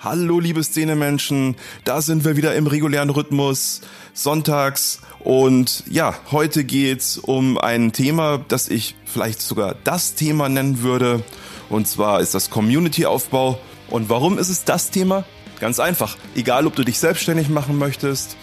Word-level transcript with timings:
Hallo 0.00 0.38
liebe 0.38 0.62
Szene-Menschen, 0.62 1.56
da 1.82 2.00
sind 2.02 2.24
wir 2.24 2.36
wieder 2.36 2.54
im 2.54 2.68
regulären 2.68 3.10
Rhythmus, 3.10 3.80
sonntags. 4.14 5.00
Und 5.18 5.82
ja, 5.90 6.14
heute 6.30 6.62
geht's 6.62 7.18
um 7.18 7.58
ein 7.58 7.90
Thema, 7.92 8.38
das 8.46 8.68
ich 8.68 8.94
vielleicht 9.06 9.40
sogar 9.40 9.74
das 9.82 10.14
Thema 10.14 10.48
nennen 10.48 10.82
würde. 10.82 11.24
Und 11.68 11.88
zwar 11.88 12.20
ist 12.20 12.32
das 12.32 12.48
Community-Aufbau. 12.48 13.58
Und 13.90 14.08
warum 14.08 14.38
ist 14.38 14.50
es 14.50 14.62
das 14.62 14.90
Thema? 14.90 15.24
Ganz 15.58 15.80
einfach, 15.80 16.16
egal 16.36 16.68
ob 16.68 16.76
du 16.76 16.84
dich 16.84 17.00
selbstständig 17.00 17.48
machen 17.48 17.76
möchtest, 17.76 18.36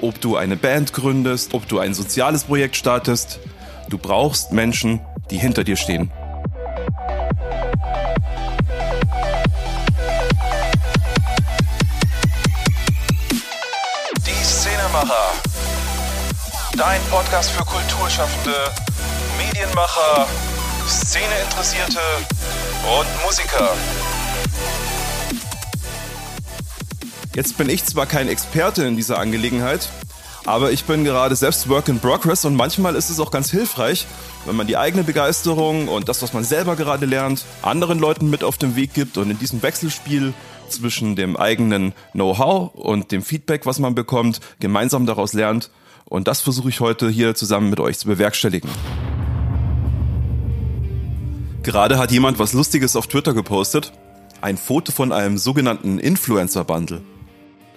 ob 0.00 0.18
du 0.18 0.36
eine 0.36 0.56
Band 0.56 0.94
gründest, 0.94 1.52
ob 1.52 1.68
du 1.68 1.78
ein 1.78 1.92
soziales 1.92 2.44
Projekt 2.44 2.76
startest, 2.76 3.38
du 3.90 3.98
brauchst 3.98 4.52
Menschen, 4.52 5.02
die 5.30 5.36
hinter 5.36 5.62
dir 5.62 5.76
stehen. 5.76 6.10
Medienmacher. 15.02 15.32
Dein 16.76 17.00
Podcast 17.10 17.50
für 17.50 17.64
Kulturschaffende, 17.64 18.54
Medienmacher, 19.36 20.26
Szeneinteressierte 20.88 21.98
und 22.84 23.24
Musiker. 23.24 23.70
Jetzt 27.34 27.56
bin 27.58 27.68
ich 27.68 27.84
zwar 27.84 28.06
kein 28.06 28.28
Experte 28.28 28.84
in 28.84 28.96
dieser 28.96 29.18
Angelegenheit, 29.18 29.88
aber 30.44 30.70
ich 30.70 30.84
bin 30.84 31.02
gerade 31.02 31.34
selbst 31.34 31.68
Work 31.68 31.88
in 31.88 31.98
Progress 31.98 32.44
und 32.44 32.54
manchmal 32.54 32.94
ist 32.94 33.10
es 33.10 33.18
auch 33.18 33.32
ganz 33.32 33.50
hilfreich, 33.50 34.06
wenn 34.44 34.54
man 34.54 34.68
die 34.68 34.76
eigene 34.76 35.02
Begeisterung 35.02 35.88
und 35.88 36.08
das, 36.08 36.22
was 36.22 36.32
man 36.32 36.44
selber 36.44 36.76
gerade 36.76 37.06
lernt, 37.06 37.44
anderen 37.62 37.98
Leuten 37.98 38.30
mit 38.30 38.44
auf 38.44 38.56
den 38.56 38.76
Weg 38.76 38.94
gibt 38.94 39.18
und 39.18 39.30
in 39.30 39.38
diesem 39.38 39.62
Wechselspiel 39.62 40.32
zwischen 40.72 41.16
dem 41.16 41.36
eigenen 41.36 41.92
Know-how 42.12 42.74
und 42.74 43.12
dem 43.12 43.22
Feedback, 43.22 43.66
was 43.66 43.78
man 43.78 43.94
bekommt, 43.94 44.40
gemeinsam 44.60 45.06
daraus 45.06 45.32
lernt. 45.32 45.70
Und 46.04 46.28
das 46.28 46.40
versuche 46.40 46.68
ich 46.68 46.80
heute 46.80 47.08
hier 47.08 47.34
zusammen 47.34 47.70
mit 47.70 47.80
euch 47.80 47.98
zu 47.98 48.06
bewerkstelligen. 48.06 48.70
Gerade 51.62 51.98
hat 51.98 52.10
jemand 52.10 52.38
was 52.38 52.52
Lustiges 52.52 52.96
auf 52.96 53.06
Twitter 53.06 53.34
gepostet. 53.34 53.92
Ein 54.40 54.56
Foto 54.56 54.90
von 54.90 55.12
einem 55.12 55.38
sogenannten 55.38 55.98
Influencer-Bundle. 55.98 57.02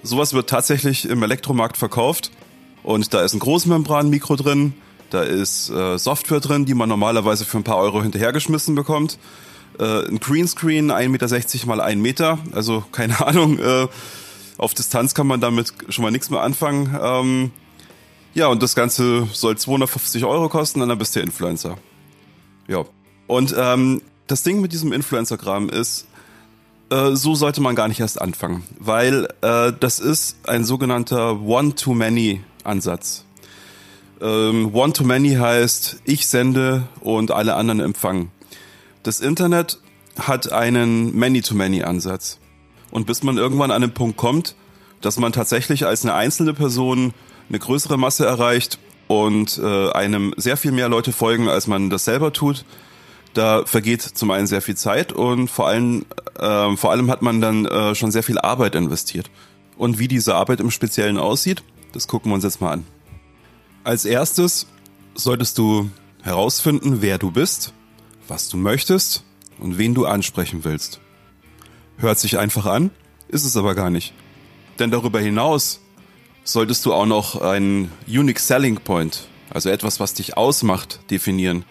Sowas 0.01 0.33
wird 0.33 0.49
tatsächlich 0.49 1.07
im 1.07 1.21
Elektromarkt 1.21 1.77
verkauft. 1.77 2.31
Und 2.81 3.13
da 3.13 3.23
ist 3.23 3.33
ein 3.33 3.39
Großmembran-Mikro 3.39 4.35
drin, 4.35 4.73
da 5.09 5.23
ist 5.23 5.69
äh, 5.69 5.97
Software 5.97 6.39
drin, 6.39 6.65
die 6.65 6.73
man 6.73 6.89
normalerweise 6.89 7.45
für 7.45 7.57
ein 7.57 7.63
paar 7.63 7.77
Euro 7.77 8.01
hinterhergeschmissen 8.01 8.75
bekommt 8.75 9.17
äh, 9.79 10.07
ein 10.07 10.19
Greenscreen, 10.19 10.91
1,60 10.91 11.09
Meter 11.09 11.67
mal 11.67 11.81
1 11.81 12.01
Meter, 12.01 12.39
also 12.51 12.83
keine 12.91 13.19
Ahnung, 13.25 13.59
äh, 13.59 13.87
auf 14.57 14.73
Distanz 14.73 15.13
kann 15.13 15.27
man 15.27 15.41
damit 15.41 15.73
schon 15.89 16.03
mal 16.03 16.11
nichts 16.11 16.29
mehr 16.29 16.41
anfangen. 16.41 16.97
Ähm, 17.01 17.51
ja, 18.33 18.47
und 18.47 18.63
das 18.63 18.75
Ganze 18.75 19.27
soll 19.31 19.57
250 19.57 20.25
Euro 20.25 20.49
kosten, 20.49 20.79
dann 20.79 20.97
bist 20.97 21.15
du 21.15 21.19
Influencer. 21.19 21.77
Ja. 22.67 22.85
Und 23.27 23.55
ähm, 23.57 24.01
das 24.27 24.43
Ding 24.43 24.61
mit 24.61 24.73
diesem 24.73 24.91
Influencer-Kram 24.93 25.69
ist, 25.69 26.07
äh, 26.89 27.15
so 27.15 27.35
sollte 27.35 27.61
man 27.61 27.75
gar 27.75 27.87
nicht 27.87 27.99
erst 27.99 28.21
anfangen, 28.21 28.63
weil 28.79 29.27
äh, 29.41 29.73
das 29.79 29.99
ist 29.99 30.47
ein 30.47 30.63
sogenannter 30.63 31.41
One-to-Many-Ansatz. 31.41 33.25
Ähm, 34.21 34.73
One-to-Many 34.73 35.35
heißt, 35.35 36.01
ich 36.05 36.27
sende 36.27 36.87
und 37.01 37.31
alle 37.31 37.55
anderen 37.55 37.79
empfangen. 37.79 38.31
Das 39.05 39.19
Internet 39.19 39.77
hat 40.17 40.51
einen 40.51 41.15
Many-to-Many-Ansatz. 41.15 42.39
Und 42.89 43.05
bis 43.05 43.21
man 43.21 43.37
irgendwann 43.37 43.69
an 43.69 43.83
den 43.83 43.93
Punkt 43.93 44.17
kommt, 44.17 44.55
dass 44.99 45.19
man 45.19 45.31
tatsächlich 45.31 45.85
als 45.85 46.03
eine 46.03 46.15
einzelne 46.15 46.55
Person 46.55 47.13
eine 47.47 47.59
größere 47.59 47.99
Masse 47.99 48.25
erreicht 48.25 48.79
und 49.07 49.59
äh, 49.59 49.91
einem 49.91 50.33
sehr 50.37 50.57
viel 50.57 50.71
mehr 50.71 50.89
Leute 50.89 51.11
folgen, 51.11 51.49
als 51.49 51.67
man 51.67 51.91
das 51.91 52.05
selber 52.05 52.33
tut, 52.33 52.65
da 53.35 53.63
vergeht 53.67 54.01
zum 54.01 54.31
einen 54.31 54.47
sehr 54.47 54.63
viel 54.63 54.75
Zeit 54.75 55.13
und 55.13 55.49
vor 55.49 55.67
allem, 55.67 56.07
äh, 56.39 56.75
vor 56.75 56.89
allem 56.89 57.11
hat 57.11 57.21
man 57.21 57.41
dann 57.41 57.65
äh, 57.67 57.93
schon 57.93 58.09
sehr 58.09 58.23
viel 58.23 58.39
Arbeit 58.39 58.73
investiert. 58.73 59.29
Und 59.77 59.99
wie 59.99 60.07
diese 60.07 60.33
Arbeit 60.33 60.59
im 60.61 60.71
Speziellen 60.71 61.19
aussieht, 61.19 61.61
das 61.91 62.07
gucken 62.07 62.31
wir 62.31 62.35
uns 62.35 62.43
jetzt 62.43 62.59
mal 62.59 62.71
an. 62.71 62.87
Als 63.83 64.03
erstes 64.03 64.65
solltest 65.13 65.59
du 65.59 65.91
herausfinden, 66.23 67.03
wer 67.03 67.19
du 67.19 67.29
bist 67.29 67.71
was 68.27 68.49
du 68.49 68.57
möchtest 68.57 69.23
und 69.59 69.77
wen 69.77 69.93
du 69.93 70.05
ansprechen 70.05 70.63
willst. 70.63 70.99
Hört 71.97 72.19
sich 72.19 72.37
einfach 72.37 72.65
an, 72.65 72.91
ist 73.27 73.45
es 73.45 73.57
aber 73.57 73.75
gar 73.75 73.89
nicht. 73.89 74.13
Denn 74.79 74.91
darüber 74.91 75.19
hinaus 75.19 75.79
solltest 76.43 76.85
du 76.85 76.93
auch 76.93 77.05
noch 77.05 77.41
einen 77.41 77.91
Unique 78.07 78.39
Selling 78.39 78.77
Point, 78.77 79.27
also 79.49 79.69
etwas, 79.69 79.99
was 79.99 80.13
dich 80.13 80.37
ausmacht, 80.37 80.99
definieren. 81.09 81.65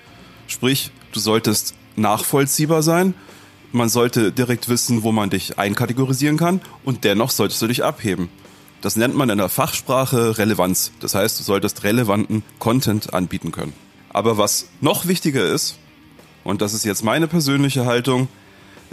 Sprich, 0.46 0.90
du 1.12 1.20
solltest 1.20 1.74
nachvollziehbar 1.96 2.82
sein, 2.82 3.14
man 3.72 3.88
sollte 3.88 4.30
direkt 4.30 4.68
wissen, 4.68 5.02
wo 5.02 5.10
man 5.10 5.30
dich 5.30 5.58
einkategorisieren 5.58 6.36
kann 6.36 6.60
und 6.84 7.04
dennoch 7.04 7.30
solltest 7.30 7.60
du 7.60 7.66
dich 7.66 7.82
abheben. 7.82 8.28
Das 8.80 8.96
nennt 8.96 9.16
man 9.16 9.30
in 9.30 9.38
der 9.38 9.48
Fachsprache 9.48 10.38
Relevanz. 10.38 10.92
Das 11.00 11.14
heißt, 11.14 11.40
du 11.40 11.42
solltest 11.42 11.82
relevanten 11.84 12.42
Content 12.58 13.14
anbieten 13.14 13.50
können. 13.50 13.72
Aber 14.10 14.38
was 14.38 14.68
noch 14.80 15.06
wichtiger 15.06 15.44
ist, 15.44 15.78
und 16.44 16.62
das 16.62 16.74
ist 16.74 16.84
jetzt 16.84 17.02
meine 17.02 17.26
persönliche 17.26 17.86
Haltung, 17.86 18.28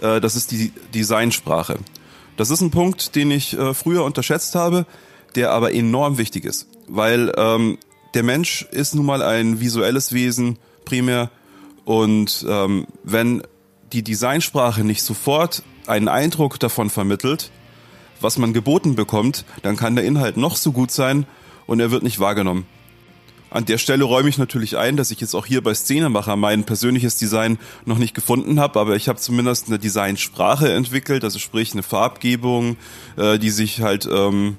äh, 0.02 0.20
das 0.20 0.36
ist 0.36 0.52
die 0.52 0.72
Designsprache. 0.94 1.78
Das 2.38 2.50
ist 2.50 2.62
ein 2.62 2.72
Punkt, 2.72 3.16
den 3.16 3.30
ich 3.30 3.58
äh, 3.58 3.74
früher 3.74 4.04
unterschätzt 4.04 4.56
habe, 4.56 4.86
der 5.36 5.52
aber 5.52 5.74
enorm 5.74 6.18
wichtig 6.18 6.46
ist, 6.46 6.68
weil 6.88 7.32
ähm, 7.38 7.78
der 8.14 8.24
Mensch 8.24 8.68
ist 8.72 8.96
nun 8.96 9.06
mal 9.06 9.22
ein 9.22 9.60
visuelles 9.60 10.12
Wesen 10.12 10.58
primär 10.86 11.30
und 11.86 12.46
ähm, 12.48 12.88
wenn 13.04 13.44
die 13.94 14.04
Designsprache 14.04 14.84
nicht 14.84 15.04
sofort 15.04 15.64
einen 15.88 16.08
Eindruck 16.08 16.60
davon 16.60 16.90
vermittelt, 16.90 17.52
was 18.20 18.38
man 18.38 18.54
geboten 18.54 18.96
bekommt, 18.96 19.46
dann 19.64 19.78
kann 19.78 19.96
der 19.96 20.06
Inhalt 20.06 20.38
noch 20.38 20.56
so 20.56 20.72
gut 20.72 20.92
sein 20.92 21.26
und 21.66 21.80
er 21.80 21.92
wird 21.92 22.04
nicht 22.04 22.20
wahrgenommen. 22.20 22.66
An 23.52 23.66
der 23.66 23.78
Stelle 23.78 24.06
räume 24.06 24.30
ich 24.30 24.38
natürlich 24.38 24.78
ein, 24.78 24.96
dass 24.96 25.12
ich 25.12 25.20
jetzt 25.20 25.36
auch 25.36 25.46
hier 25.46 25.62
bei 25.62 25.74
Szenemacher 25.74 26.38
mein 26.38 26.64
persönliches 26.64 27.18
Design 27.18 27.60
noch 27.84 27.98
nicht 27.98 28.14
gefunden 28.14 28.62
habe, 28.62 28.80
aber 28.80 28.96
ich 28.96 29.10
habe 29.10 29.20
zumindest 29.20 29.68
eine 29.68 29.78
Designsprache 29.78 30.72
entwickelt, 30.72 31.26
also 31.26 31.38
sprich 31.38 31.74
eine 31.74 31.84
Farbgebung, 31.84 32.78
äh, 33.18 33.38
die 33.38 33.50
sich 33.50 33.82
halt 33.82 34.08
ähm, 34.10 34.56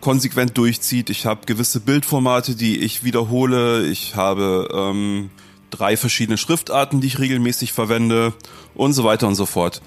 konsequent 0.00 0.56
durchzieht. 0.56 1.10
Ich 1.10 1.26
habe 1.26 1.44
gewisse 1.44 1.80
Bildformate, 1.80 2.54
die 2.54 2.78
ich 2.78 3.04
wiederhole. 3.04 3.86
Ich 3.86 4.16
habe 4.16 4.66
ähm, 4.72 5.28
drei 5.70 5.98
verschiedene 5.98 6.38
Schriftarten, 6.38 7.02
die 7.02 7.08
ich 7.08 7.18
regelmäßig 7.18 7.74
verwende 7.74 8.32
und 8.74 8.94
so 8.94 9.04
weiter 9.04 9.28
und 9.28 9.34
so 9.34 9.44
fort. 9.44 9.82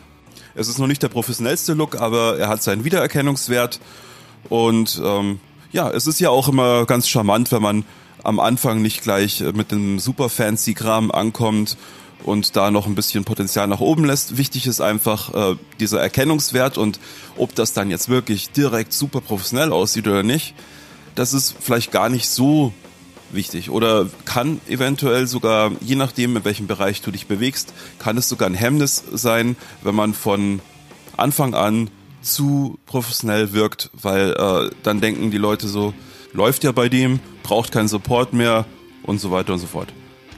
Es 0.54 0.68
ist 0.68 0.78
noch 0.78 0.88
nicht 0.88 1.02
der 1.02 1.10
professionellste 1.10 1.74
Look, 1.74 2.00
aber 2.00 2.38
er 2.38 2.50
hat 2.50 2.62
seinen 2.62 2.84
Wiedererkennungswert 2.84 3.80
und 4.50 5.02
ähm, 5.04 5.40
ja, 5.72 5.90
es 5.90 6.06
ist 6.06 6.20
ja 6.20 6.30
auch 6.30 6.48
immer 6.48 6.86
ganz 6.86 7.08
charmant, 7.08 7.52
wenn 7.52 7.64
man 7.64 7.86
am 8.26 8.40
Anfang 8.40 8.82
nicht 8.82 9.04
gleich 9.04 9.42
äh, 9.42 9.52
mit 9.54 9.72
dem 9.72 10.00
super 10.00 10.30
fancy 10.30 10.74
Kram 10.74 11.12
ankommt 11.12 11.78
und 12.24 12.56
da 12.56 12.72
noch 12.72 12.88
ein 12.88 12.96
bisschen 12.96 13.24
Potenzial 13.24 13.68
nach 13.68 13.80
oben 13.80 14.06
lässt. 14.06 14.38
Wichtig 14.38 14.68
ist 14.68 14.82
einfach 14.82 15.34
äh, 15.34 15.56
dieser 15.80 16.02
Erkennungswert 16.02 16.78
und 16.78 17.00
ob 17.38 17.54
das 17.56 17.74
dann 17.74 17.90
jetzt 17.90 18.10
wirklich 18.10 18.50
direkt 18.50 18.94
super 18.94 19.22
professionell 19.22 19.72
aussieht 19.72 20.08
oder 20.08 20.24
nicht, 20.24 20.56
das 21.14 21.34
ist 21.34 21.56
vielleicht 21.60 21.92
gar 21.92 22.10
nicht 22.10 22.28
so 22.28 22.74
wichtig 23.32 23.70
oder 23.70 24.10
kann 24.26 24.60
eventuell 24.68 25.28
sogar, 25.28 25.72
je 25.82 25.96
nachdem 25.96 26.38
in 26.38 26.46
welchem 26.46 26.68
Bereich 26.68 27.02
du 27.02 27.12
dich 27.12 27.28
bewegst, 27.28 27.74
kann 28.00 28.18
es 28.18 28.30
sogar 28.30 28.50
ein 28.50 28.56
Hemmnis 28.56 29.04
sein, 29.14 29.56
wenn 29.84 29.96
man 29.96 30.14
von 30.14 30.62
Anfang 31.18 31.54
an 31.54 31.90
zu 32.22 32.80
professionell 32.88 33.54
wirkt, 33.54 33.92
weil 33.94 34.32
äh, 34.32 34.72
dann 34.84 35.00
denken 35.00 35.32
die 35.32 35.38
Leute 35.38 35.68
so, 35.68 35.94
läuft 36.36 36.64
ja 36.64 36.72
bei 36.72 36.90
dem, 36.90 37.20
braucht 37.44 37.72
keinen 37.72 37.88
Support 37.88 38.34
mehr 38.34 38.66
und 39.04 39.20
so 39.20 39.32
weiter 39.32 39.54
und 39.54 39.60
so 39.60 39.68
fort. 39.68 39.92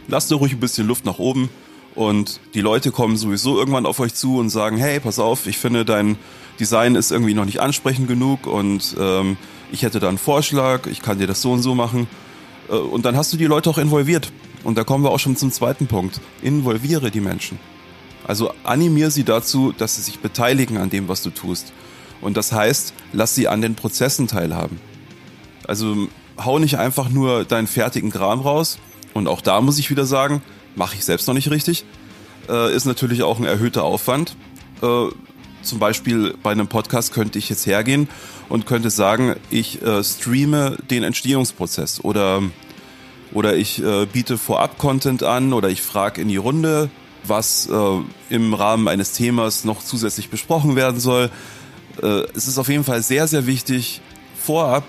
Lasst 0.07 0.31
doch 0.31 0.39
ruhig 0.39 0.53
ein 0.53 0.59
bisschen 0.59 0.87
Luft 0.87 1.05
nach 1.05 1.19
oben 1.19 1.49
und 1.95 2.39
die 2.53 2.61
Leute 2.61 2.91
kommen 2.91 3.17
sowieso 3.17 3.57
irgendwann 3.57 3.85
auf 3.85 3.99
euch 3.99 4.13
zu 4.13 4.37
und 4.37 4.49
sagen, 4.49 4.77
hey, 4.77 4.99
pass 4.99 5.19
auf, 5.19 5.47
ich 5.47 5.57
finde 5.57 5.83
dein 5.83 6.17
Design 6.59 6.95
ist 6.95 7.11
irgendwie 7.11 7.33
noch 7.33 7.45
nicht 7.45 7.59
ansprechend 7.59 8.07
genug 8.07 8.47
und 8.47 8.95
ähm, 8.99 9.37
ich 9.71 9.83
hätte 9.83 9.99
da 9.99 10.09
einen 10.09 10.17
Vorschlag, 10.17 10.87
ich 10.87 11.01
kann 11.01 11.19
dir 11.19 11.27
das 11.27 11.41
so 11.41 11.51
und 11.51 11.61
so 11.61 11.75
machen. 11.75 12.07
Äh, 12.69 12.73
und 12.73 13.05
dann 13.05 13.15
hast 13.15 13.33
du 13.33 13.37
die 13.37 13.45
Leute 13.45 13.69
auch 13.69 13.77
involviert. 13.77 14.31
Und 14.63 14.77
da 14.77 14.83
kommen 14.83 15.03
wir 15.03 15.11
auch 15.11 15.19
schon 15.19 15.35
zum 15.35 15.51
zweiten 15.51 15.87
Punkt. 15.87 16.19
Involviere 16.41 17.11
die 17.11 17.21
Menschen. 17.21 17.59
Also 18.25 18.51
animiere 18.63 19.11
sie 19.11 19.23
dazu, 19.23 19.71
dass 19.77 19.95
sie 19.95 20.01
sich 20.01 20.19
beteiligen 20.19 20.77
an 20.77 20.89
dem, 20.89 21.07
was 21.07 21.21
du 21.21 21.29
tust. 21.29 21.73
Und 22.21 22.35
das 22.37 22.51
heißt, 22.51 22.93
lass 23.13 23.35
sie 23.35 23.47
an 23.47 23.61
den 23.61 23.75
Prozessen 23.75 24.27
teilhaben. 24.27 24.79
Also 25.67 26.07
hau 26.37 26.59
nicht 26.59 26.77
einfach 26.77 27.09
nur 27.09 27.45
deinen 27.45 27.67
fertigen 27.67 28.09
Kram 28.09 28.39
raus. 28.39 28.79
Und 29.13 29.27
auch 29.27 29.41
da 29.41 29.61
muss 29.61 29.77
ich 29.77 29.89
wieder 29.89 30.05
sagen, 30.05 30.41
mache 30.75 30.95
ich 30.95 31.05
selbst 31.05 31.27
noch 31.27 31.33
nicht 31.33 31.51
richtig. 31.51 31.85
Äh, 32.49 32.73
ist 32.73 32.85
natürlich 32.85 33.23
auch 33.23 33.39
ein 33.39 33.45
erhöhter 33.45 33.83
Aufwand. 33.83 34.35
Äh, 34.81 35.07
zum 35.61 35.79
Beispiel 35.79 36.35
bei 36.41 36.51
einem 36.51 36.67
Podcast 36.67 37.13
könnte 37.13 37.37
ich 37.39 37.49
jetzt 37.49 37.65
hergehen 37.65 38.07
und 38.47 38.65
könnte 38.65 38.89
sagen, 38.89 39.35
ich 39.49 39.81
äh, 39.81 40.03
streame 40.03 40.77
den 40.89 41.03
Entstehungsprozess 41.03 42.03
oder, 42.03 42.41
oder 43.33 43.57
ich 43.57 43.83
äh, 43.83 44.05
biete 44.05 44.37
vorab 44.37 44.77
Content 44.77 45.23
an 45.23 45.51
oder 45.51 45.69
ich 45.69 45.81
frage 45.81 46.21
in 46.21 46.29
die 46.29 46.37
Runde, 46.37 46.89
was 47.25 47.67
äh, 47.67 48.33
im 48.33 48.53
Rahmen 48.53 48.87
eines 48.87 49.11
Themas 49.11 49.65
noch 49.65 49.83
zusätzlich 49.83 50.29
besprochen 50.29 50.77
werden 50.77 51.01
soll. 51.01 51.29
Äh, 52.01 52.23
es 52.33 52.47
ist 52.47 52.57
auf 52.57 52.69
jeden 52.69 52.85
Fall 52.85 53.01
sehr, 53.01 53.27
sehr 53.27 53.45
wichtig, 53.45 53.99
vorab 54.39 54.85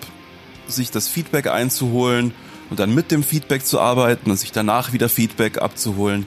sich 0.68 0.90
das 0.90 1.08
Feedback 1.08 1.46
einzuholen 1.46 2.32
und 2.70 2.78
dann 2.78 2.94
mit 2.94 3.10
dem 3.10 3.22
Feedback 3.22 3.64
zu 3.64 3.80
arbeiten 3.80 4.30
und 4.30 4.36
sich 4.36 4.52
danach 4.52 4.92
wieder 4.92 5.08
Feedback 5.08 5.58
abzuholen. 5.58 6.26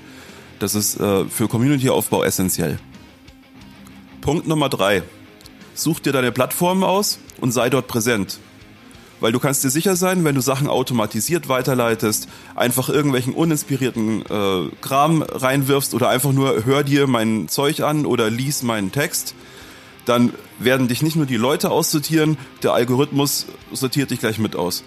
Das 0.59 0.75
ist 0.75 0.99
äh, 0.99 1.25
für 1.25 1.47
Community-Aufbau 1.47 2.23
essentiell. 2.23 2.79
Punkt 4.21 4.47
Nummer 4.47 4.69
drei. 4.69 5.03
Such 5.73 5.99
dir 5.99 6.13
deine 6.13 6.31
Plattformen 6.31 6.83
aus 6.83 7.19
und 7.39 7.51
sei 7.51 7.69
dort 7.69 7.88
präsent. 7.88 8.39
Weil 9.19 9.31
du 9.31 9.39
kannst 9.39 9.63
dir 9.63 9.69
sicher 9.69 9.95
sein, 9.95 10.23
wenn 10.23 10.35
du 10.35 10.41
Sachen 10.41 10.67
automatisiert 10.67 11.47
weiterleitest, 11.47 12.27
einfach 12.55 12.89
irgendwelchen 12.89 13.33
uninspirierten 13.33 14.23
äh, 14.25 14.69
Kram 14.81 15.21
reinwirfst 15.21 15.93
oder 15.93 16.09
einfach 16.09 16.31
nur 16.31 16.65
hör 16.65 16.83
dir 16.83 17.07
mein 17.07 17.47
Zeug 17.47 17.81
an 17.81 18.05
oder 18.05 18.29
lies 18.29 18.63
meinen 18.63 18.91
Text, 18.91 19.35
dann 20.06 20.33
werden 20.59 20.88
dich 20.88 21.01
nicht 21.01 21.15
nur 21.15 21.25
die 21.25 21.38
Leute 21.38 21.71
aussortieren, 21.71 22.38
der 22.63 22.74
Algorithmus 22.74 23.45
sortiert 23.71 24.12
dich 24.12 24.19
gleich 24.19 24.39
mit 24.39 24.56
aus. 24.56 24.83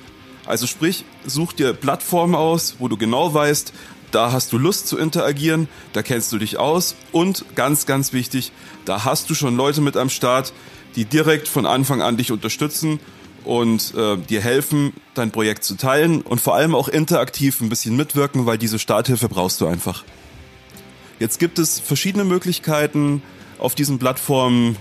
Also 0.46 0.66
sprich, 0.66 1.05
such 1.25 1.52
dir 1.52 1.72
Plattformen 1.72 2.34
aus, 2.34 2.76
wo 2.78 2.88
du 2.88 2.96
genau 2.96 3.32
weißt, 3.32 3.72
da 4.11 4.31
hast 4.31 4.52
du 4.52 4.58
Lust 4.58 4.87
zu 4.87 4.99
interagieren, 4.99 5.69
da 5.93 6.02
kennst 6.02 6.32
du 6.32 6.38
dich 6.38 6.58
aus 6.58 6.94
und 7.11 7.44
ganz, 7.56 7.87
ganz 7.87 8.12
wichtig, 8.12 8.52
da 8.84 9.05
hast 9.05 9.28
du 9.31 9.34
schon 9.34 9.56
Leute 9.56 9.81
mit 9.81 9.96
am 9.96 10.11
Start, 10.11 10.52
die 10.94 11.05
direkt 11.05 11.49
von 11.49 11.66
Anfang 11.66 12.02
an 12.02 12.16
dich 12.16 12.31
unterstützen 12.31 13.00
und 13.43 13.94
äh, 13.96 14.16
dir 14.16 14.40
helfen, 14.40 14.93
dein 15.14 15.31
Projekt 15.31 15.64
zu 15.64 15.76
teilen 15.76 16.22
und 16.22 16.40
vor 16.40 16.55
allem 16.55 16.75
auch 16.75 16.88
interaktiv 16.88 17.61
ein 17.61 17.69
bisschen 17.69 17.96
mitwirken, 17.96 18.46
weil 18.46 18.58
diese 18.58 18.78
Starthilfe 18.78 19.28
brauchst 19.28 19.61
du 19.61 19.66
einfach. 19.66 20.05
Jetzt 21.19 21.38
gibt 21.38 21.58
es 21.58 21.81
verschiedene 21.81 22.25
Möglichkeiten, 22.25 23.22
auf 23.58 23.75
diesen 23.75 23.99
Plattformen 23.99 24.76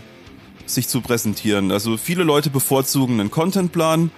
sich 0.66 0.88
zu 0.88 1.02
präsentieren. 1.02 1.72
Also 1.72 1.98
viele 1.98 2.24
Leute 2.24 2.50
bevorzugen 2.50 3.20
einen 3.20 3.32
Contentplan, 3.32 4.12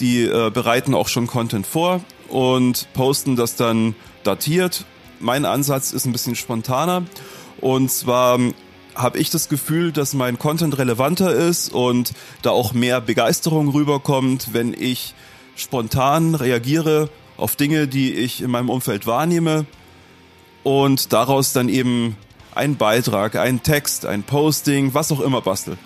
die 0.00 0.22
äh, 0.24 0.50
bereiten 0.50 0.94
auch 0.94 1.08
schon 1.08 1.26
Content 1.26 1.66
vor 1.66 2.00
und 2.28 2.88
posten 2.92 3.36
das 3.36 3.56
dann 3.56 3.94
datiert. 4.24 4.84
Mein 5.20 5.44
Ansatz 5.44 5.92
ist 5.92 6.06
ein 6.06 6.12
bisschen 6.12 6.36
spontaner 6.36 7.04
und 7.60 7.90
zwar 7.90 8.38
habe 8.94 9.18
ich 9.18 9.30
das 9.30 9.48
Gefühl, 9.48 9.92
dass 9.92 10.14
mein 10.14 10.38
Content 10.38 10.78
relevanter 10.78 11.32
ist 11.32 11.72
und 11.72 12.12
da 12.42 12.50
auch 12.50 12.72
mehr 12.72 13.00
Begeisterung 13.00 13.68
rüberkommt, 13.68 14.52
wenn 14.52 14.74
ich 14.74 15.14
spontan 15.54 16.34
reagiere 16.34 17.10
auf 17.36 17.56
Dinge, 17.56 17.88
die 17.88 18.12
ich 18.12 18.42
in 18.42 18.50
meinem 18.50 18.70
Umfeld 18.70 19.06
wahrnehme 19.06 19.66
und 20.62 21.12
daraus 21.12 21.52
dann 21.52 21.68
eben 21.68 22.16
einen 22.56 22.76
Beitrag, 22.76 23.36
einen 23.36 23.62
Text, 23.62 24.06
ein 24.06 24.22
Posting, 24.22 24.94
was 24.94 25.12
auch 25.12 25.20
immer 25.20 25.42
bastel. 25.42 25.78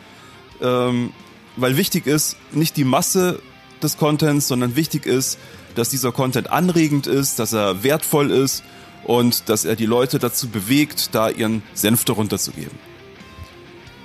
Ähm, 0.61 1.13
weil 1.57 1.77
wichtig 1.77 2.07
ist, 2.07 2.37
nicht 2.53 2.77
die 2.77 2.85
Masse 2.85 3.41
des 3.83 3.97
Contents, 3.97 4.49
sondern 4.49 4.77
wichtig 4.77 5.07
ist, 5.07 5.39
dass 5.75 5.89
dieser 5.89 6.13
Content 6.13 6.51
anregend 6.51 7.07
ist, 7.07 7.39
dass 7.39 7.53
er 7.53 7.83
wertvoll 7.83 8.31
ist 8.31 8.63
und 9.05 9.49
dass 9.49 9.65
er 9.65 9.77
die 9.77 9.87
Leute 9.87 10.19
dazu 10.19 10.49
bewegt, 10.49 11.15
da 11.15 11.29
ihren 11.29 11.63
Senf 11.75 12.05
darunter 12.05 12.39
zu 12.39 12.53
geben. 12.53 12.79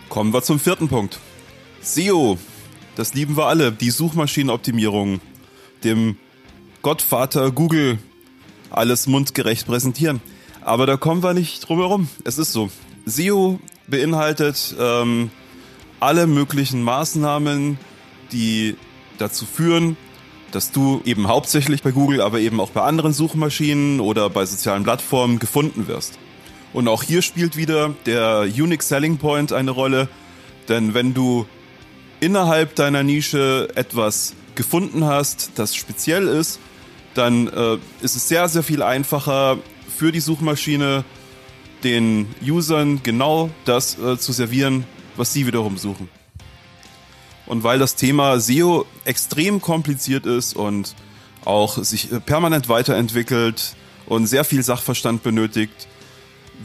Kommen 0.10 0.34
wir 0.34 0.44
zum 0.44 0.60
vierten 0.60 0.88
Punkt. 0.88 1.20
SEO. 1.82 2.38
Das 2.96 3.14
lieben 3.14 3.36
wir 3.36 3.48
alle. 3.48 3.72
Die 3.72 3.90
Suchmaschinenoptimierung. 3.90 5.20
Dem 5.84 6.18
Gottvater 6.82 7.52
Google 7.52 8.00
alles 8.70 9.08
mundgerecht 9.08 9.68
präsentieren. 9.68 10.22
Aber 10.66 10.88
da 10.88 10.98
kommen 10.98 11.22
wir 11.22 11.36
nicht 11.36 11.70
drum 11.70 11.78
herum. 11.78 12.10
Es 12.24 12.40
ist 12.40 12.52
so. 12.52 12.72
SEO 13.06 13.60
beinhaltet 13.86 14.76
ähm, 14.80 15.30
alle 16.00 16.26
möglichen 16.26 16.82
Maßnahmen, 16.82 17.78
die 18.32 18.76
dazu 19.20 19.46
führen, 19.46 19.96
dass 20.52 20.72
du 20.72 21.04
eben 21.06 21.28
hauptsächlich 21.28 21.84
bei 21.84 21.92
Google, 21.92 22.20
aber 22.20 22.40
eben 22.40 22.60
auch 22.60 22.72
bei 22.72 22.82
anderen 22.82 23.14
Suchmaschinen 23.14 24.00
oder 24.00 24.28
bei 24.32 24.44
sozialen 24.48 24.84
Plattformen 24.84 25.38
gefunden 25.38 25.88
wirst. 25.88 26.18
Und 26.74 26.88
auch 26.88 27.04
hier 27.04 27.22
spielt 27.22 27.58
wieder 27.58 27.94
der 28.08 28.42
Unique 28.42 28.82
Selling 28.82 29.18
Point 29.18 29.54
eine 29.54 29.70
Rolle, 29.70 30.10
denn 30.68 30.96
wenn 30.96 31.14
du 31.14 31.46
innerhalb 32.22 32.74
deiner 32.74 33.04
Nische 33.04 33.70
etwas 33.76 34.34
gefunden 34.56 35.06
hast, 35.06 35.52
das 35.60 35.76
speziell 35.76 36.28
ist, 36.28 36.60
dann 37.14 37.50
äh, 37.50 37.78
ist 38.02 38.16
es 38.16 38.28
sehr, 38.28 38.50
sehr 38.50 38.64
viel 38.64 38.82
einfacher 38.82 39.60
für 39.96 40.12
die 40.12 40.20
Suchmaschine, 40.20 41.04
den 41.84 42.28
Usern 42.42 43.02
genau 43.04 43.50
das 43.66 43.98
äh, 43.98 44.18
zu 44.18 44.32
servieren, 44.34 44.86
was 45.16 45.34
sie 45.34 45.48
wiederum 45.48 45.78
suchen. 45.78 46.10
Und 47.46 47.64
weil 47.64 47.80
das 47.80 47.96
Thema 47.96 48.40
SEO 48.40 48.86
extrem 49.06 49.62
kompliziert 49.62 50.26
ist 50.26 50.56
und 50.56 50.96
auch 51.46 51.84
sich 51.84 52.12
äh, 52.12 52.20
permanent 52.20 52.70
weiterentwickelt 52.70 53.76
und 54.08 54.28
sehr 54.28 54.44
viel 54.44 54.64
Sachverstand 54.64 55.24
benötigt, 55.24 55.88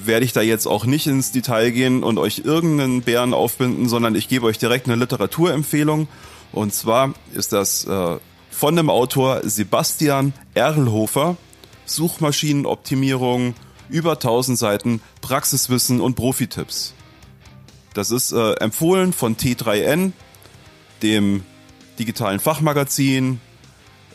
werde 0.04 0.24
ich 0.24 0.32
da 0.32 0.40
jetzt 0.40 0.66
auch 0.66 0.84
nicht 0.86 1.06
ins 1.06 1.32
Detail 1.32 1.70
gehen 1.70 2.02
und 2.02 2.18
euch 2.18 2.42
irgendeinen 2.44 3.02
Bären 3.02 3.34
aufbinden, 3.34 3.88
sondern 3.88 4.14
ich 4.14 4.28
gebe 4.28 4.46
euch 4.46 4.58
direkt 4.58 4.86
eine 4.86 4.96
Literaturempfehlung. 4.96 6.08
Und 6.52 6.72
zwar 6.72 7.14
ist 7.34 7.52
das 7.52 7.84
äh, 7.84 8.16
von 8.50 8.76
dem 8.76 8.90
Autor 8.90 9.42
Sebastian 9.44 10.32
Erlhofer, 10.54 11.36
Suchmaschinenoptimierung, 11.94 13.54
über 13.88 14.12
1000 14.12 14.58
Seiten, 14.58 15.00
Praxiswissen 15.20 16.00
und 16.00 16.14
Profitipps. 16.14 16.94
Das 17.94 18.10
ist 18.10 18.32
äh, 18.32 18.52
empfohlen 18.54 19.12
von 19.12 19.36
T3N, 19.36 20.12
dem 21.02 21.44
digitalen 21.98 22.40
Fachmagazin. 22.40 23.40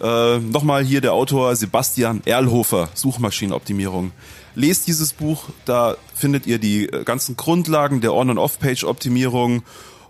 Äh, 0.01 0.39
Nochmal 0.39 0.83
hier 0.83 1.01
der 1.01 1.13
Autor 1.13 1.55
Sebastian 1.55 2.21
Erlhofer, 2.25 2.89
Suchmaschinenoptimierung. 2.93 4.11
Lest 4.55 4.87
dieses 4.87 5.11
Buch, 5.13 5.49
da 5.65 5.97
findet 6.13 6.47
ihr 6.47 6.59
die 6.59 6.85
äh, 6.85 7.03
ganzen 7.03 7.35
Grundlagen 7.35 7.99
der 7.99 8.13
On- 8.13 8.29
und 8.29 8.37
Off-Page-Optimierung 8.37 9.63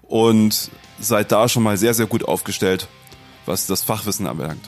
und 0.03 0.69
seid 0.99 1.31
da 1.31 1.49
schon 1.49 1.63
mal 1.63 1.77
sehr, 1.77 1.95
sehr 1.95 2.05
gut 2.05 2.25
aufgestellt, 2.25 2.87
was 3.47 3.65
das 3.65 3.81
Fachwissen 3.81 4.27
anbelangt. 4.27 4.63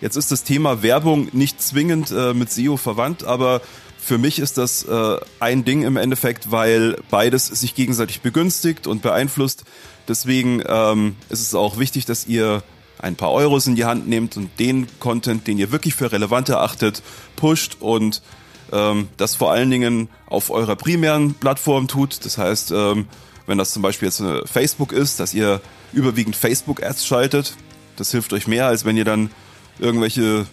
Jetzt 0.00 0.16
ist 0.16 0.30
das 0.30 0.44
Thema 0.44 0.82
Werbung 0.82 1.28
nicht 1.32 1.60
zwingend 1.60 2.10
äh, 2.10 2.32
mit 2.32 2.50
SEO 2.50 2.76
verwandt, 2.76 3.24
aber 3.24 3.60
für 3.98 4.16
mich 4.16 4.38
ist 4.38 4.56
das 4.56 4.82
äh, 4.84 5.16
ein 5.40 5.64
Ding 5.64 5.82
im 5.82 5.96
Endeffekt, 5.96 6.50
weil 6.50 6.96
beides 7.10 7.46
sich 7.46 7.74
gegenseitig 7.74 8.22
begünstigt 8.22 8.86
und 8.86 9.02
beeinflusst. 9.02 9.64
Deswegen 10.08 10.62
ähm, 10.66 11.16
ist 11.28 11.40
es 11.40 11.54
auch 11.54 11.78
wichtig, 11.78 12.06
dass 12.06 12.26
ihr 12.26 12.62
ein 12.98 13.16
paar 13.16 13.32
Euros 13.32 13.66
in 13.66 13.76
die 13.76 13.84
Hand 13.84 14.08
nehmt 14.08 14.36
und 14.36 14.58
den 14.58 14.86
Content, 14.98 15.46
den 15.46 15.58
ihr 15.58 15.70
wirklich 15.70 15.94
für 15.94 16.12
relevant 16.12 16.48
erachtet, 16.48 17.02
pusht 17.36 17.76
und 17.80 18.22
ähm, 18.72 19.08
das 19.16 19.34
vor 19.34 19.52
allen 19.52 19.70
Dingen 19.70 20.08
auf 20.26 20.50
eurer 20.50 20.76
primären 20.76 21.34
Plattform 21.34 21.88
tut. 21.88 22.24
Das 22.24 22.38
heißt, 22.38 22.72
ähm, 22.72 23.06
wenn 23.46 23.58
das 23.58 23.72
zum 23.72 23.82
Beispiel 23.82 24.08
jetzt 24.08 24.22
Facebook 24.46 24.92
ist, 24.92 25.20
dass 25.20 25.34
ihr 25.34 25.60
überwiegend 25.92 26.36
Facebook-Ads 26.36 27.06
schaltet. 27.06 27.54
Das 27.96 28.12
hilft 28.12 28.32
euch 28.32 28.46
mehr, 28.46 28.66
als 28.66 28.84
wenn 28.84 28.96
ihr 28.96 29.04
dann 29.04 29.30
irgendwelche 29.80 30.46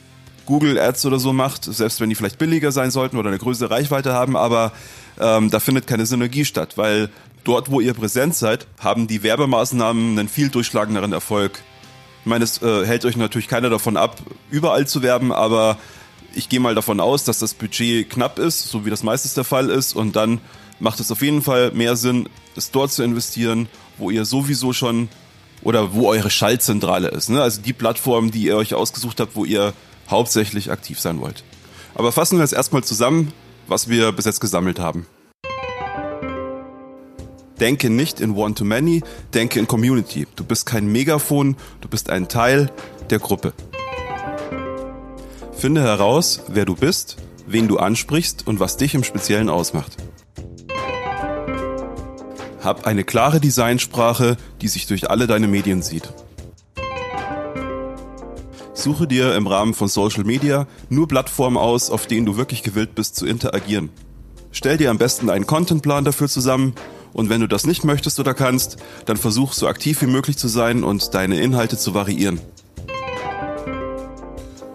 Google 0.45 0.79
Ads 0.79 1.05
oder 1.05 1.19
so 1.19 1.33
macht, 1.33 1.65
selbst 1.65 1.99
wenn 1.99 2.09
die 2.09 2.15
vielleicht 2.15 2.39
billiger 2.39 2.71
sein 2.71 2.89
sollten 2.89 3.17
oder 3.17 3.29
eine 3.29 3.37
größere 3.37 3.69
Reichweite 3.69 4.13
haben, 4.13 4.35
aber 4.35 4.71
ähm, 5.19 5.49
da 5.49 5.59
findet 5.59 5.87
keine 5.87 6.05
Synergie 6.05 6.45
statt, 6.45 6.77
weil 6.77 7.09
dort, 7.43 7.69
wo 7.69 7.79
ihr 7.79 7.93
präsent 7.93 8.35
seid, 8.35 8.67
haben 8.79 9.07
die 9.07 9.23
Werbemaßnahmen 9.23 10.17
einen 10.17 10.29
viel 10.29 10.49
durchschlagenderen 10.49 11.13
Erfolg. 11.13 11.61
Ich 12.21 12.29
meine, 12.29 12.43
es 12.43 12.61
äh, 12.61 12.85
hält 12.85 13.05
euch 13.05 13.17
natürlich 13.17 13.47
keiner 13.47 13.69
davon 13.69 13.97
ab, 13.97 14.21
überall 14.49 14.87
zu 14.87 15.01
werben, 15.01 15.31
aber 15.31 15.77
ich 16.33 16.49
gehe 16.49 16.59
mal 16.59 16.75
davon 16.75 16.99
aus, 16.99 17.23
dass 17.23 17.39
das 17.39 17.53
Budget 17.53 18.09
knapp 18.09 18.39
ist, 18.39 18.69
so 18.69 18.85
wie 18.85 18.89
das 18.89 19.03
meistens 19.03 19.33
der 19.33 19.43
Fall 19.43 19.69
ist. 19.69 19.95
Und 19.95 20.15
dann 20.15 20.39
macht 20.79 20.99
es 20.99 21.11
auf 21.11 21.21
jeden 21.21 21.41
Fall 21.41 21.71
mehr 21.71 21.95
Sinn, 21.95 22.29
es 22.55 22.71
dort 22.71 22.91
zu 22.91 23.03
investieren, 23.03 23.67
wo 23.97 24.11
ihr 24.11 24.25
sowieso 24.25 24.73
schon 24.73 25.09
oder 25.61 25.93
wo 25.93 26.07
eure 26.09 26.29
Schaltzentrale 26.29 27.09
ist. 27.09 27.29
Ne? 27.29 27.41
Also 27.41 27.61
die 27.61 27.73
Plattform, 27.73 28.31
die 28.31 28.43
ihr 28.43 28.57
euch 28.57 28.73
ausgesucht 28.73 29.19
habt, 29.19 29.35
wo 29.35 29.45
ihr 29.45 29.73
hauptsächlich 30.09 30.71
aktiv 30.71 30.99
sein 30.99 31.19
wollt. 31.19 31.43
Aber 31.95 32.11
fassen 32.11 32.37
wir 32.37 32.43
jetzt 32.43 32.53
erstmal 32.53 32.83
zusammen, 32.83 33.33
was 33.67 33.89
wir 33.89 34.11
bis 34.11 34.25
jetzt 34.25 34.39
gesammelt 34.39 34.79
haben. 34.79 35.05
Denke 37.59 37.89
nicht 37.89 38.19
in 38.19 38.35
One-to-Many, 38.35 39.01
denke 39.33 39.59
in 39.59 39.67
Community. 39.67 40.27
Du 40.35 40.43
bist 40.43 40.67
kein 40.67 40.87
Megafon, 40.87 41.57
du 41.81 41.87
bist 41.87 42.09
ein 42.11 42.27
Teil 42.27 42.71
der 43.09 43.17
Gruppe. 43.17 43.53
Finde 45.53 45.81
heraus, 45.81 46.41
wer 46.49 46.65
du 46.65 46.75
bist, 46.75 47.17
wen 47.47 47.67
du 47.67 47.77
ansprichst 47.77 48.45
und 48.45 48.59
was 48.59 48.77
dich 48.77 48.93
im 48.93 49.03
Speziellen 49.03 49.49
ausmacht. 49.49 49.97
Hab 52.67 52.85
eine 52.85 53.05
klare 53.05 53.39
Designsprache, 53.39 54.35
die 54.59 54.67
sich 54.67 54.87
durch 54.87 55.09
alle 55.09 55.25
deine 55.25 55.47
Medien 55.47 55.81
sieht. 55.81 56.11
Suche 58.73 59.07
dir 59.07 59.35
im 59.35 59.47
Rahmen 59.47 59.73
von 59.73 59.87
Social 59.87 60.25
Media 60.25 60.67
nur 60.89 61.07
Plattformen 61.07 61.55
aus, 61.55 61.89
auf 61.89 62.07
denen 62.07 62.25
du 62.25 62.35
wirklich 62.35 62.63
gewillt 62.63 62.93
bist 62.93 63.15
zu 63.15 63.25
interagieren. 63.25 63.89
Stell 64.51 64.75
dir 64.75 64.91
am 64.91 64.97
besten 64.97 65.29
einen 65.29 65.47
Contentplan 65.47 66.03
dafür 66.03 66.27
zusammen 66.27 66.73
und 67.13 67.29
wenn 67.29 67.39
du 67.39 67.47
das 67.47 67.65
nicht 67.65 67.85
möchtest 67.85 68.19
oder 68.19 68.33
kannst, 68.33 68.75
dann 69.05 69.15
versuch 69.15 69.53
so 69.53 69.69
aktiv 69.69 70.01
wie 70.01 70.07
möglich 70.07 70.37
zu 70.37 70.49
sein 70.49 70.83
und 70.83 71.13
deine 71.13 71.39
Inhalte 71.39 71.77
zu 71.77 71.93
variieren. 71.93 72.41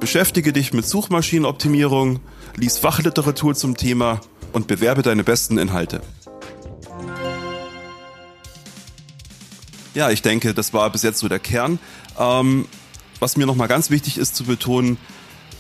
Beschäftige 0.01 0.55
dich 0.55 0.73
mit 0.73 0.87
Suchmaschinenoptimierung, 0.87 2.21
lies 2.57 2.79
Fachliteratur 2.79 3.55
zum 3.55 3.77
Thema 3.77 4.23
und 4.55 4.67
bewerbe 4.67 5.03
deine 5.03 5.25
besten 5.25 5.59
Inhalte. 5.59 6.01
Ja, 9.95 10.11
ich 10.11 10.23
denke, 10.23 10.55
das 10.55 10.73
war 10.73 10.89
bis 10.91 11.03
jetzt 11.03 11.19
so 11.19 11.29
der 11.29 11.39
Kern. 11.39 11.79
Ähm, 12.19 12.67
was 13.21 13.37
mir 13.37 13.47
nochmal 13.47 13.69
ganz 13.69 13.91
wichtig 13.91 14.19
ist 14.19 14.35
zu 14.35 14.45
betonen, 14.45 14.97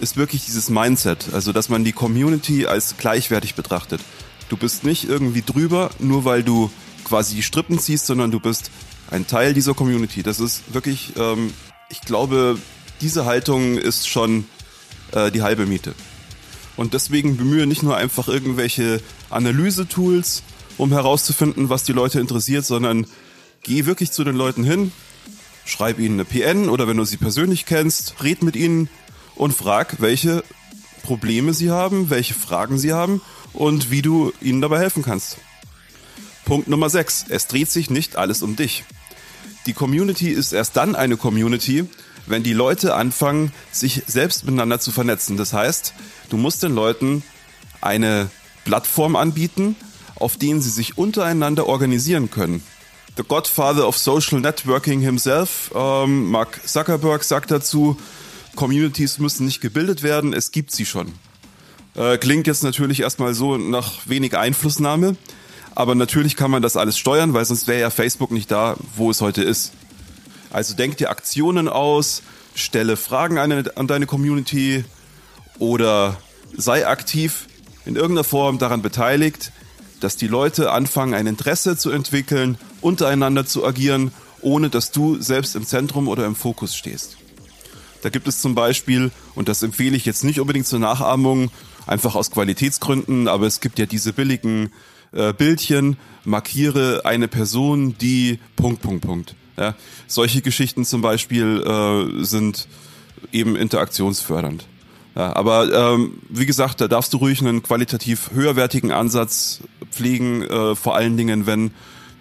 ist 0.01 0.17
wirklich 0.17 0.45
dieses 0.45 0.69
Mindset, 0.69 1.29
also 1.33 1.53
dass 1.53 1.69
man 1.69 1.85
die 1.85 1.93
Community 1.93 2.67
als 2.67 2.97
gleichwertig 2.97 3.55
betrachtet. 3.55 4.01
Du 4.49 4.57
bist 4.57 4.85
nicht 4.85 5.09
irgendwie 5.09 5.43
drüber, 5.43 5.91
nur 5.99 6.25
weil 6.25 6.43
du 6.43 6.71
quasi 7.05 7.37
die 7.37 7.43
Strippen 7.43 7.79
ziehst, 7.79 8.07
sondern 8.07 8.31
du 8.31 8.41
bist 8.41 8.71
ein 9.11 9.27
Teil 9.27 9.55
dieser 9.55 9.75
Community. 9.75 10.23
Das 10.23 10.41
ist 10.41 10.75
wirklich, 10.75 11.12
ähm, 11.17 11.53
ich 11.91 12.01
glaube, 12.01 12.59
diese 13.01 13.27
Haltung 13.27 13.77
ist 13.77 14.09
schon 14.09 14.47
äh, 15.12 15.31
die 15.31 15.43
halbe 15.43 15.67
Miete. 15.67 15.95
Und 16.77 16.95
deswegen 16.95 17.37
bemühe 17.37 17.67
nicht 17.67 17.83
nur 17.83 17.97
einfach 17.97 18.29
irgendwelche 18.29 19.01
Analyse-Tools, 19.31 20.43
um 20.79 20.91
herauszufinden, 20.91 21.69
was 21.69 21.85
die 21.85 21.93
Leute 21.93 22.19
interessiert, 22.19 22.65
sondern 22.65 23.07
geh 23.62 23.87
wirklich 23.87 24.11
zu 24.11 24.25
den 24.25 24.37
Leuten 24.37 24.64
hin, 24.64 24.92
schreib 25.64 25.99
ihnen 25.99 26.21
eine 26.21 26.25
PN 26.25 26.69
oder 26.69 26.88
wenn 26.88 26.97
du 26.97 27.04
sie 27.04 27.16
persönlich 27.16 27.66
kennst, 27.66 28.23
red 28.23 28.42
mit 28.42 28.57
ihnen 28.57 28.88
und 29.37 29.52
frag, 29.52 30.00
welche 30.00 30.45
Probleme 31.02 31.54
sie 31.54 31.71
haben, 31.71 32.11
welche 32.11 32.35
Fragen 32.35 32.78
sie 32.78 32.92
haben 32.92 33.21
und 33.52 33.90
wie 33.90 34.02
du 34.02 34.33
ihnen 34.40 34.61
dabei 34.61 34.78
helfen 34.78 35.02
kannst. 35.02 35.38
Punkt 36.45 36.69
Nummer 36.69 36.90
6. 36.90 37.26
Es 37.28 37.47
dreht 37.47 37.71
sich 37.71 37.90
nicht 37.90 38.16
alles 38.16 38.42
um 38.42 38.57
dich. 38.57 38.85
Die 39.66 39.73
Community 39.73 40.31
ist 40.31 40.52
erst 40.52 40.76
dann 40.76 40.97
eine 40.97 41.16
Community, 41.16 41.88
wenn 42.26 42.42
die 42.42 42.52
Leute 42.52 42.95
anfangen, 42.95 43.52
sich 43.71 44.02
selbst 44.07 44.45
miteinander 44.45 44.81
zu 44.81 44.90
vernetzen. 44.90 45.37
Das 45.37 45.52
heißt, 45.52 45.95
du 46.31 46.37
musst 46.37 46.62
den 46.62 46.75
Leuten 46.75 47.23
eine 47.81 48.28
Plattform 48.64 49.14
anbieten, 49.16 49.76
auf 50.16 50.37
denen 50.37 50.61
sie 50.61 50.71
sich 50.71 50.99
untereinander 50.99 51.66
organisieren 51.66 52.31
können. 52.31 52.62
The 53.14 53.25
Godfather 53.25 53.87
of 53.87 53.99
Social 53.99 54.40
Networking 54.40 55.00
himself, 55.00 55.71
ähm, 55.75 56.31
Mark 56.31 56.66
Zuckerberg, 56.66 57.23
sagt 57.25 57.50
dazu, 57.50 57.99
Communities 58.57 59.19
müssen 59.19 59.45
nicht 59.45 59.61
gebildet 59.61 60.02
werden, 60.02 60.33
es 60.33 60.50
gibt 60.50 60.73
sie 60.73 60.87
schon. 60.87 61.12
Äh, 61.95 62.16
klingt 62.16 62.47
jetzt 62.47 62.62
natürlich 62.62 63.00
erstmal 63.00 63.35
so 63.35 63.59
nach 63.59 64.07
wenig 64.07 64.35
Einflussnahme, 64.35 65.16
aber 65.75 65.95
natürlich 65.95 66.37
kann 66.37 66.50
man 66.50 66.62
das 66.62 66.78
alles 66.78 66.97
steuern, 66.97 67.35
weil 67.35 67.45
sonst 67.45 67.66
wäre 67.66 67.81
ja 67.81 67.90
Facebook 67.90 68.31
nicht 68.31 68.50
da, 68.50 68.76
wo 68.97 69.11
es 69.11 69.21
heute 69.21 69.42
ist. 69.42 69.73
Also 70.50 70.75
denk 70.75 70.97
dir 70.97 71.11
Aktionen 71.11 71.69
aus, 71.69 72.23
stelle 72.54 72.97
Fragen 72.97 73.37
an, 73.37 73.69
an 73.75 73.87
deine 73.88 74.07
Community 74.07 74.87
oder 75.59 76.16
sei 76.57 76.87
aktiv 76.87 77.47
in 77.85 77.97
irgendeiner 77.97 78.25
Form 78.25 78.59
daran 78.59 78.81
beteiligt, 78.81 79.52
dass 80.00 80.16
die 80.16 80.28
Leute 80.28 80.73
anfangen, 80.73 81.12
ein 81.12 81.26
Interesse 81.26 81.76
zu 81.76 81.90
entwickeln, 81.90 82.57
untereinander 82.83 83.47
zu 83.47 83.65
agieren, 83.65 84.12
ohne 84.41 84.69
dass 84.69 84.91
du 84.91 85.21
selbst 85.21 85.57
im 85.57 85.65
Zentrum 85.65 86.09
oder 86.09 86.27
im 86.27 86.35
Fokus 86.35 86.75
stehst. 86.75 87.17
Da 88.03 88.11
gibt 88.11 88.27
es 88.27 88.41
zum 88.41 88.55
Beispiel, 88.55 89.11
und 89.35 89.49
das 89.49 89.62
empfehle 89.62 89.97
ich 89.97 90.05
jetzt 90.05 90.25
nicht 90.25 90.41
unbedingt 90.41 90.67
zur 90.67 90.81
Nachahmung, 90.81 91.51
einfach 91.87 92.15
aus 92.15 92.31
Qualitätsgründen, 92.31 93.29
aber 93.29 93.47
es 93.47 93.61
gibt 93.61 93.79
ja 93.79 93.87
diese 93.87 94.12
billigen 94.12 94.73
äh, 95.12 95.33
Bildchen, 95.33 95.97
markiere 96.25 97.03
eine 97.05 97.29
Person, 97.29 97.97
die 97.99 98.39
Punkt, 98.57 98.83
Punkt, 98.83 99.05
Punkt. 99.07 99.35
Ja, 99.57 99.75
solche 100.07 100.41
Geschichten 100.41 100.85
zum 100.85 101.03
Beispiel 101.03 101.62
äh, 101.62 102.25
sind 102.25 102.67
eben 103.33 103.55
interaktionsfördernd. 103.55 104.67
Ja, 105.15 105.37
aber 105.37 105.93
ähm, 105.95 106.15
wie 106.31 106.47
gesagt, 106.47 106.81
da 106.81 106.89
darfst 106.89 107.12
du 107.12 107.19
ruhig 107.19 107.41
einen 107.41 107.62
qualitativ 107.62 108.31
höherwertigen 108.33 108.93
Ansatz 108.93 109.61
pflegen, 109.91 110.43
äh, 110.43 110.75
vor 110.75 110.97
allen 110.97 111.19
Dingen, 111.19 111.47
wenn 111.47 111.73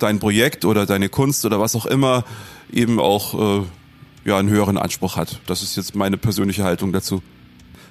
dein 0.04 0.20
Projekt 0.20 0.66
oder 0.66 0.86
deine 0.86 1.10
Kunst 1.10 1.46
oder 1.46 1.60
was 1.60 1.76
auch 1.76 1.86
immer 1.86 2.24
eben 2.72 3.00
auch 3.00 3.62
äh, 3.62 3.66
ja 4.26 4.38
einen 4.38 4.50
höheren 4.50 4.78
Anspruch 4.78 5.18
hat. 5.18 5.40
Das 5.48 5.62
ist 5.62 5.76
jetzt 5.76 5.96
meine 5.96 6.18
persönliche 6.18 6.64
Haltung 6.64 6.92
dazu. 6.92 7.22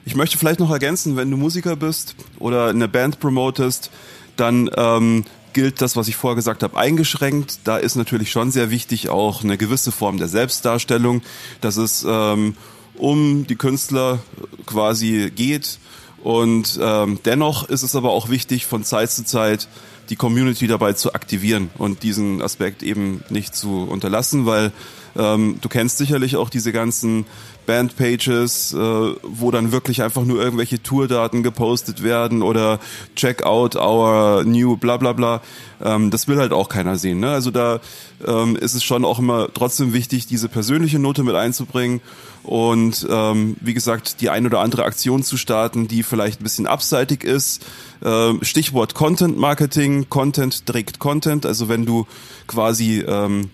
Ich 0.05 0.15
möchte 0.15 0.39
vielleicht 0.39 0.61
noch 0.61 0.71
ergänzen, 0.71 1.17
wenn 1.17 1.31
du 1.31 1.37
Musiker 1.37 1.77
bist 1.77 2.17
oder 2.39 2.69
eine 2.69 2.89
Band 2.89 3.21
promotest, 3.21 3.91
dann 4.37 4.71
ähm, 4.77 5.25
gilt 5.53 5.83
das, 5.83 5.97
was 5.97 6.09
ich 6.09 6.17
vorher 6.17 6.37
gesagt 6.37 6.63
habe, 6.63 6.77
eingeschränkt. 6.77 7.61
Da 7.65 7.77
ist 7.77 7.97
natürlich 7.97 8.31
schon 8.31 8.51
sehr 8.51 8.71
wichtig 8.71 9.09
auch 9.09 9.45
eine 9.45 9.59
gewisse 9.59 9.93
Form 9.93 10.17
der 10.19 10.29
Selbstdarstellung, 10.29 11.23
dass 11.61 11.77
es 11.77 12.07
ähm, 12.09 12.57
um 12.97 13.47
die 13.47 13.57
Künstler 13.57 14.21
quasi 14.67 15.31
geht. 15.35 15.79
Und 16.23 16.79
ähm, 16.83 17.19
dennoch 17.25 17.69
ist 17.69 17.83
es 17.83 17.97
aber 17.97 18.11
auch 18.11 18.29
wichtig, 18.29 18.67
von 18.67 18.85
Zeit 18.85 19.11
zu 19.11 19.25
Zeit 19.25 19.69
die 20.11 20.17
Community 20.17 20.67
dabei 20.67 20.93
zu 20.93 21.15
aktivieren 21.15 21.71
und 21.79 22.03
diesen 22.03 22.43
Aspekt 22.43 22.83
eben 22.83 23.23
nicht 23.31 23.55
zu 23.55 23.85
unterlassen, 23.85 24.45
weil 24.45 24.73
ähm, 25.17 25.59
du 25.61 25.69
kennst 25.69 25.99
sicherlich 25.99 26.37
auch 26.37 26.51
diese 26.51 26.73
ganzen 26.73 27.27
Bandpages, 27.67 28.73
äh, 28.73 28.77
wo 28.77 29.51
dann 29.51 29.71
wirklich 29.71 30.03
einfach 30.03 30.25
nur 30.25 30.43
irgendwelche 30.43 30.83
Tourdaten 30.83 31.43
gepostet 31.43 32.03
werden 32.03 32.43
oder 32.43 32.81
check 33.15 33.45
out 33.45 33.77
our 33.77 34.45
new 34.45 34.77
bla 34.77 34.97
bla 34.97 35.13
bla. 35.13 35.41
Ähm, 35.83 36.11
das 36.11 36.27
will 36.27 36.39
halt 36.39 36.53
auch 36.53 36.69
keiner 36.69 36.97
sehen. 36.97 37.21
Ne? 37.21 37.31
Also 37.31 37.51
da 37.51 37.81
ähm, 38.27 38.57
ist 38.57 38.75
es 38.75 38.83
schon 38.83 39.05
auch 39.05 39.19
immer 39.19 39.49
trotzdem 39.53 39.93
wichtig, 39.93 40.27
diese 40.27 40.49
persönliche 40.49 40.99
Note 40.99 41.23
mit 41.23 41.35
einzubringen 41.35 42.01
und 42.43 43.07
ähm, 43.09 43.57
wie 43.61 43.75
gesagt, 43.75 44.21
die 44.21 44.31
ein 44.31 44.47
oder 44.47 44.61
andere 44.61 44.85
Aktion 44.85 45.23
zu 45.23 45.37
starten, 45.37 45.89
die 45.89 46.03
vielleicht 46.03 46.41
ein 46.41 46.45
bisschen 46.45 46.67
abseitig 46.67 47.23
ist. 47.23 47.65
Ähm, 48.03 48.41
Stichwort 48.43 48.95
Content 48.95 49.39
Marketing, 49.39 50.09
Content 50.09 50.67
trägt 50.67 50.99
Content, 50.99 51.45
also 51.45 51.69
wenn 51.69 51.85
du 51.85 52.07
quasi 52.47 53.01
ähm, 53.01 53.51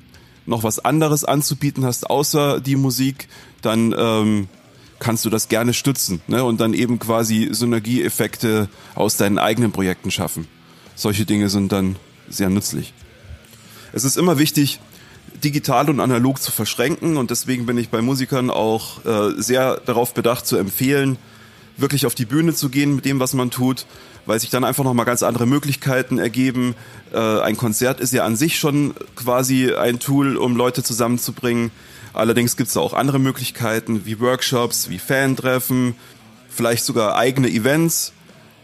noch 0.46 0.62
was 0.62 0.78
anderes 0.78 1.24
anzubieten 1.24 1.84
hast, 1.84 2.08
außer 2.08 2.60
die 2.60 2.76
Musik, 2.76 3.28
dann 3.62 3.94
ähm, 3.96 4.48
kannst 4.98 5.24
du 5.24 5.30
das 5.30 5.48
gerne 5.48 5.74
stützen 5.74 6.22
ne? 6.28 6.44
und 6.44 6.60
dann 6.60 6.74
eben 6.74 6.98
quasi 6.98 7.48
Synergieeffekte 7.50 8.68
aus 8.94 9.16
deinen 9.16 9.38
eigenen 9.38 9.72
Projekten 9.72 10.10
schaffen. 10.10 10.46
Solche 10.94 11.26
Dinge 11.26 11.48
sind 11.48 11.72
dann 11.72 11.96
sehr 12.28 12.48
nützlich. 12.48 12.94
Es 13.92 14.04
ist 14.04 14.16
immer 14.16 14.38
wichtig, 14.38 14.80
digital 15.42 15.90
und 15.90 16.00
analog 16.00 16.40
zu 16.40 16.50
verschränken 16.52 17.16
und 17.16 17.30
deswegen 17.30 17.66
bin 17.66 17.76
ich 17.78 17.90
bei 17.90 18.00
Musikern 18.00 18.50
auch 18.50 19.04
äh, 19.04 19.40
sehr 19.40 19.80
darauf 19.84 20.14
bedacht 20.14 20.46
zu 20.46 20.56
empfehlen, 20.56 21.18
wirklich 21.76 22.06
auf 22.06 22.14
die 22.14 22.24
Bühne 22.24 22.54
zu 22.54 22.68
gehen 22.68 22.96
mit 22.96 23.04
dem, 23.04 23.20
was 23.20 23.34
man 23.34 23.50
tut, 23.50 23.86
weil 24.24 24.40
sich 24.40 24.50
dann 24.50 24.64
einfach 24.64 24.84
nochmal 24.84 25.06
ganz 25.06 25.22
andere 25.22 25.46
Möglichkeiten 25.46 26.18
ergeben. 26.18 26.74
Äh, 27.12 27.18
ein 27.18 27.56
Konzert 27.56 28.00
ist 28.00 28.12
ja 28.12 28.24
an 28.24 28.36
sich 28.36 28.58
schon 28.58 28.94
quasi 29.14 29.72
ein 29.72 29.98
Tool, 29.98 30.36
um 30.36 30.56
Leute 30.56 30.82
zusammenzubringen. 30.82 31.70
Allerdings 32.12 32.56
gibt 32.56 32.70
es 32.70 32.76
auch 32.76 32.94
andere 32.94 33.18
Möglichkeiten 33.18 34.06
wie 34.06 34.20
Workshops, 34.20 34.88
wie 34.88 34.98
Fantreffen, 34.98 35.94
vielleicht 36.48 36.84
sogar 36.84 37.16
eigene 37.16 37.48
Events, 37.48 38.12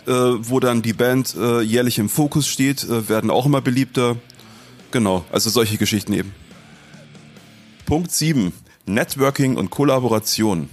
äh, 0.06 0.12
wo 0.12 0.58
dann 0.58 0.82
die 0.82 0.94
Band 0.94 1.36
äh, 1.36 1.60
jährlich 1.60 1.98
im 1.98 2.08
Fokus 2.08 2.48
steht, 2.48 2.84
äh, 2.84 3.08
werden 3.08 3.30
auch 3.30 3.46
immer 3.46 3.60
beliebter. 3.60 4.16
Genau, 4.90 5.24
also 5.30 5.50
solche 5.50 5.76
Geschichten 5.76 6.12
eben. 6.12 6.34
Punkt 7.86 8.10
7. 8.10 8.52
Networking 8.86 9.56
und 9.56 9.70
Kollaboration. 9.70 10.68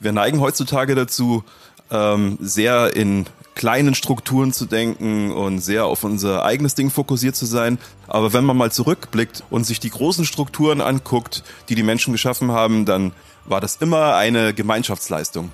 Wir 0.00 0.12
neigen 0.12 0.40
heutzutage 0.40 0.94
dazu, 0.94 1.44
ähm, 1.90 2.38
sehr 2.40 2.94
in 2.96 3.26
kleinen 3.54 3.94
Strukturen 3.94 4.52
zu 4.52 4.66
denken 4.66 5.30
und 5.30 5.60
sehr 5.60 5.86
auf 5.86 6.02
unser 6.04 6.44
eigenes 6.44 6.74
Ding 6.74 6.90
fokussiert 6.90 7.36
zu 7.36 7.46
sein. 7.46 7.78
Aber 8.08 8.32
wenn 8.32 8.44
man 8.44 8.56
mal 8.56 8.72
zurückblickt 8.72 9.44
und 9.50 9.64
sich 9.64 9.80
die 9.80 9.90
großen 9.90 10.24
Strukturen 10.24 10.80
anguckt, 10.80 11.44
die 11.68 11.74
die 11.74 11.82
Menschen 11.82 12.12
geschaffen 12.12 12.50
haben, 12.50 12.84
dann 12.84 13.12
war 13.44 13.60
das 13.60 13.76
immer 13.76 14.16
eine 14.16 14.54
Gemeinschaftsleistung. 14.54 15.52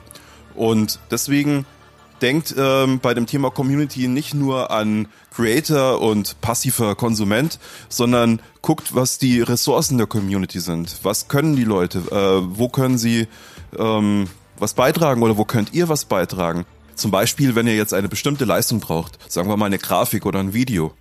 Und 0.54 0.98
deswegen 1.10 1.66
denkt 2.22 2.54
ähm, 2.56 3.00
bei 3.00 3.14
dem 3.14 3.26
Thema 3.26 3.50
Community 3.50 4.08
nicht 4.08 4.34
nur 4.34 4.70
an 4.70 5.08
Creator 5.34 6.00
und 6.00 6.40
passiver 6.40 6.94
Konsument, 6.94 7.58
sondern 7.88 8.40
guckt, 8.62 8.94
was 8.94 9.18
die 9.18 9.40
Ressourcen 9.40 9.98
der 9.98 10.06
Community 10.06 10.60
sind. 10.60 10.98
Was 11.02 11.28
können 11.28 11.56
die 11.56 11.64
Leute? 11.64 11.98
Äh, 12.10 12.56
wo 12.56 12.68
können 12.68 12.98
sie 12.98 13.26
ähm, 13.78 14.28
was 14.58 14.74
beitragen 14.74 15.22
oder 15.22 15.36
wo 15.36 15.44
könnt 15.44 15.72
ihr 15.72 15.88
was 15.88 16.04
beitragen? 16.04 16.66
Zum 16.94 17.10
Beispiel, 17.10 17.54
wenn 17.54 17.66
ihr 17.66 17.76
jetzt 17.76 17.94
eine 17.94 18.08
bestimmte 18.08 18.44
Leistung 18.44 18.80
braucht, 18.80 19.18
sagen 19.30 19.48
wir 19.48 19.56
mal 19.56 19.66
eine 19.66 19.78
Grafik 19.78 20.26
oder 20.26 20.38
ein 20.38 20.52
Video, 20.52 20.92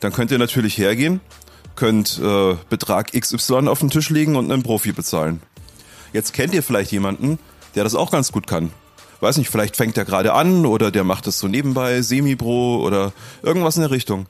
dann 0.00 0.12
könnt 0.12 0.30
ihr 0.30 0.38
natürlich 0.38 0.78
hergehen, 0.78 1.20
könnt 1.74 2.18
äh, 2.18 2.56
Betrag 2.70 3.12
XY 3.12 3.68
auf 3.68 3.80
den 3.80 3.90
Tisch 3.90 4.08
legen 4.08 4.36
und 4.36 4.50
einen 4.50 4.62
Profi 4.62 4.92
bezahlen. 4.92 5.42
Jetzt 6.12 6.32
kennt 6.32 6.54
ihr 6.54 6.62
vielleicht 6.62 6.92
jemanden, 6.92 7.38
der 7.74 7.84
das 7.84 7.94
auch 7.94 8.10
ganz 8.10 8.32
gut 8.32 8.46
kann. 8.46 8.72
Weiß 9.20 9.38
nicht, 9.38 9.50
vielleicht 9.50 9.76
fängt 9.76 9.96
er 9.96 10.04
gerade 10.04 10.32
an 10.34 10.66
oder 10.66 10.90
der 10.90 11.04
macht 11.04 11.26
es 11.26 11.38
so 11.38 11.48
nebenbei, 11.48 12.02
Semi-Pro 12.02 12.80
oder 12.82 13.12
irgendwas 13.42 13.76
in 13.76 13.82
der 13.82 13.90
Richtung. 13.90 14.26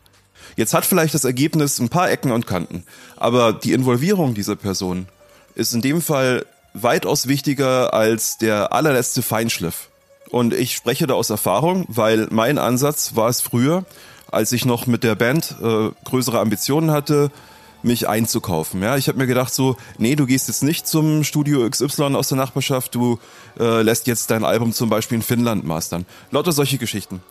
Jetzt 0.57 0.75
hat 0.75 0.87
vielleicht 0.87 1.15
das 1.15 1.25
Ergebnis 1.25 1.79
ein 1.79 1.89
paar 1.89 2.11
Ecken 2.11 2.33
und 2.33 2.47
Kanten, 2.47 2.85
aber 3.17 3.53
die 3.53 3.73
Involvierung 3.73 4.35
dieser 4.35 4.57
Person 4.57 5.07
ist 5.55 5.75
in 5.75 5.83
dem 5.83 6.01
Fall 6.01 6.47
weitaus 6.73 7.27
wichtiger 7.27 7.95
als 7.95 8.39
der 8.39 8.73
allerletzte 8.73 9.23
Feinschliff. 9.23 9.89
Und 10.31 10.55
ich 10.55 10.75
spreche 10.75 11.07
da 11.07 11.15
aus 11.15 11.31
Erfahrung, 11.31 11.85
weil 11.89 12.29
mein 12.31 12.59
Ansatz 12.59 13.17
war 13.17 13.29
es 13.29 13.41
früher, 13.41 13.85
als 14.31 14.53
ich 14.53 14.65
noch 14.65 14.87
mit 14.87 15.05
der 15.05 15.15
Band 15.15 15.57
äh, 15.63 15.91
größere 16.05 16.41
Ambitionen 16.41 16.91
hatte, 16.91 17.31
mich 17.87 18.09
einzukaufen. 18.09 18.83
Ja, 18.83 18.97
ich 18.97 19.09
habe 19.09 19.19
mir 19.19 19.27
gedacht 19.27 19.55
so, 19.55 19.77
nee, 19.99 20.17
du 20.17 20.27
gehst 20.27 20.49
jetzt 20.49 20.63
nicht 20.63 20.87
zum 20.87 21.25
Studio 21.25 21.69
XY 21.69 22.17
aus 22.17 22.29
der 22.29 22.37
Nachbarschaft, 22.37 22.95
du 22.95 23.19
äh, 23.59 23.83
lässt 23.83 24.07
jetzt 24.07 24.31
dein 24.31 24.45
Album 24.45 24.73
zum 24.73 24.91
Beispiel 24.91 25.17
in 25.17 25.23
Finnland 25.23 25.65
mastern. 25.65 26.05
Lauter 26.31 26.53
solche 26.53 26.79
Geschichten. 26.79 27.23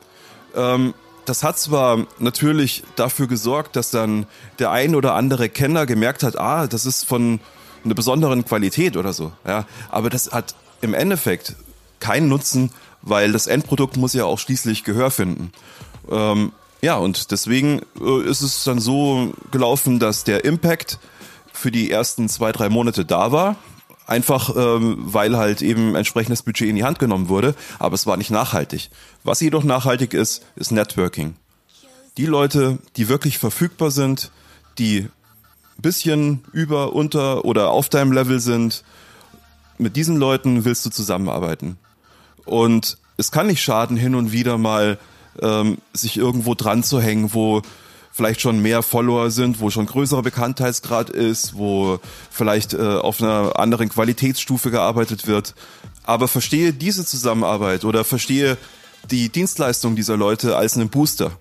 Ähm, 0.56 0.94
das 1.26 1.44
hat 1.44 1.58
zwar 1.58 2.06
natürlich 2.20 2.84
dafür 2.96 3.28
gesorgt, 3.28 3.76
dass 3.76 3.92
dann 3.92 4.26
der 4.60 4.72
ein 4.72 4.96
oder 4.96 5.16
andere 5.16 5.50
Kenner 5.50 5.86
gemerkt 5.86 6.24
hat, 6.24 6.40
ah, 6.40 6.68
das 6.68 6.86
ist 6.86 7.04
von 7.06 7.40
einer 7.84 7.96
besonderen 7.96 8.46
Qualität 8.46 8.98
oder 8.98 9.14
so, 9.14 9.32
ja, 9.46 9.66
aber 9.90 10.10
das 10.10 10.32
hat 10.32 10.56
im 10.82 10.94
Endeffekt 10.94 11.56
keinen 12.00 12.28
Nutzen, 12.28 12.72
weil 13.02 13.32
das 13.32 13.48
Endprodukt 13.48 13.98
muss 13.98 14.14
ja 14.14 14.26
auch 14.26 14.40
schließlich 14.40 14.84
Gehör 14.84 15.12
finden. 15.12 15.52
Ähm, 16.10 16.52
ja, 16.86 16.98
und 16.98 17.32
deswegen 17.32 17.82
äh, 18.00 18.22
ist 18.30 18.44
es 18.44 18.64
dann 18.64 18.80
so 18.80 19.34
gelaufen, 19.50 19.98
dass 19.98 20.24
der 20.24 20.46
Impact 20.46 21.00
für 21.52 21.72
die 21.72 21.90
ersten 21.90 22.30
zwei, 22.30 22.52
drei 22.52 22.70
Monate 22.70 23.06
da 23.06 23.32
war. 23.32 23.56
Einfach 24.06 24.56
ähm, 24.56 24.98
weil 25.00 25.36
halt 25.36 25.64
eben 25.64 25.96
entsprechendes 25.96 26.44
Budget 26.44 26.70
in 26.70 26.76
die 26.76 26.84
Hand 26.84 27.00
genommen 27.00 27.28
wurde, 27.28 27.56
aber 27.80 27.96
es 27.96 28.06
war 28.06 28.18
nicht 28.18 28.30
nachhaltig. 28.30 28.92
Was 29.24 29.42
jedoch 29.42 29.64
nachhaltig 29.64 30.14
ist, 30.14 30.46
ist 30.56 30.72
Networking. 30.72 31.34
Die 32.18 32.28
Leute, 32.28 32.78
die 32.98 33.10
wirklich 33.10 33.40
verfügbar 33.40 33.90
sind, 33.90 34.30
die 34.78 35.08
bisschen 35.80 36.44
über, 36.52 36.94
unter 36.94 37.46
oder 37.46 37.72
auf 37.72 37.90
deinem 37.90 38.12
Level 38.12 38.40
sind, 38.40 38.84
mit 39.80 39.96
diesen 39.96 40.18
Leuten 40.18 40.66
willst 40.66 40.86
du 40.86 40.92
zusammenarbeiten. 40.92 41.80
Und 42.46 43.00
es 43.18 43.32
kann 43.32 43.48
nicht 43.48 43.64
schaden, 43.64 43.98
hin 43.98 44.14
und 44.14 44.32
wieder 44.32 44.60
mal 44.60 45.00
ähm, 45.42 45.78
sich 45.94 46.18
irgendwo 46.18 46.56
dran 46.56 46.84
zu 46.84 47.02
hängen, 47.02 47.34
wo 47.34 47.62
vielleicht 48.12 48.40
schon 48.40 48.62
mehr 48.62 48.82
Follower 48.82 49.30
sind, 49.30 49.60
wo 49.60 49.70
schon 49.70 49.88
größerer 49.88 50.22
Bekanntheitsgrad 50.22 51.10
ist, 51.10 51.58
wo 51.58 52.00
vielleicht 52.32 52.74
äh, 52.74 52.78
auf 52.78 53.22
einer 53.22 53.60
anderen 53.60 53.90
Qualitätsstufe 53.90 54.72
gearbeitet 54.72 55.28
wird. 55.28 55.54
Aber 56.04 56.30
verstehe 56.30 56.72
diese 56.72 57.06
Zusammenarbeit 57.06 57.84
oder 57.84 58.06
verstehe 58.06 58.58
die 59.12 59.30
Dienstleistung 59.30 59.96
dieser 59.96 60.16
Leute 60.16 60.56
als 60.56 60.76
einen 60.76 60.90
Booster. 60.90 61.32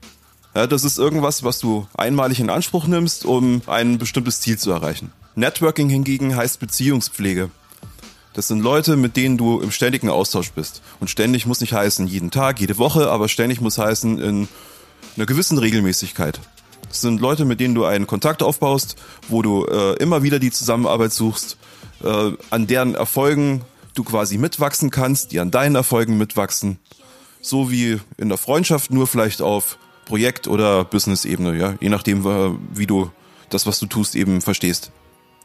Ja, 0.55 0.67
das 0.67 0.85
ist 0.85 0.99
irgendwas, 0.99 1.45
was 1.45 1.61
du 1.61 1.87
einmalig 1.97 2.41
in 2.41 2.51
Anspruch 2.51 2.87
nimmst, 2.87 3.25
um 3.25 3.63
ein 3.67 3.99
bestimmtes 3.99 4.41
Ziel 4.41 4.59
zu 4.59 4.71
erreichen. 4.71 5.13
Networking 5.37 5.89
hingegen 5.89 6.37
heißt 6.37 6.61
Beziehungspflege. 6.61 7.51
Das 8.35 8.49
sind 8.49 8.61
Leute, 8.61 8.97
mit 8.97 9.17
denen 9.17 9.39
du 9.39 9.61
im 9.61 9.71
ständigen 9.71 10.11
Austausch 10.11 10.51
bist. 10.51 10.83
Und 11.01 11.09
ständig 11.09 11.47
muss 11.47 11.61
nicht 11.61 11.73
heißen 11.73 12.09
jeden 12.09 12.33
Tag, 12.33 12.61
jede 12.61 12.79
Woche, 12.79 13.09
aber 13.09 13.29
ständig 13.29 13.61
muss 13.61 13.79
heißen 13.79 14.19
in 14.21 14.49
einer 15.17 15.27
gewissen 15.27 15.57
Regelmäßigkeit. 15.57 16.41
Das 16.89 17.01
sind 17.01 17.21
Leute, 17.21 17.45
mit 17.45 17.61
denen 17.61 17.77
du 17.77 17.85
einen 17.85 18.09
Kontakt 18.09 18.43
aufbaust, 18.43 18.97
wo 19.29 19.41
du 19.41 19.65
äh, 19.67 19.95
immer 19.95 20.25
wieder 20.25 20.41
die 20.41 20.51
Zusammenarbeit 20.51 21.13
suchst, 21.13 21.57
äh, 22.03 22.33
an 22.51 22.67
deren 22.67 22.97
Erfolgen 22.97 23.63
du 23.95 24.03
quasi 24.03 24.37
mitwachsen 24.37 24.91
kannst, 24.91 25.31
die 25.31 25.39
an 25.39 25.53
deinen 25.53 25.77
Erfolgen 25.77 26.19
mitwachsen. 26.19 26.79
So 27.41 27.71
wie 27.71 28.01
in 28.17 28.29
der 28.29 28.39
Freundschaft, 28.39 28.91
nur 28.91 29.07
vielleicht 29.07 29.43
auf 29.43 29.79
Projekt- 30.07 30.49
oder 30.49 30.85
Business-Ebene, 30.85 31.57
ja, 31.57 31.75
je 31.81 31.89
nachdem, 31.89 32.27
äh, 32.27 32.51
wie 32.73 32.87
du 32.87 33.11
das, 33.51 33.67
was 33.67 33.79
du 33.79 33.87
tust, 33.87 34.17
eben 34.17 34.41
verstehst. 34.41 34.91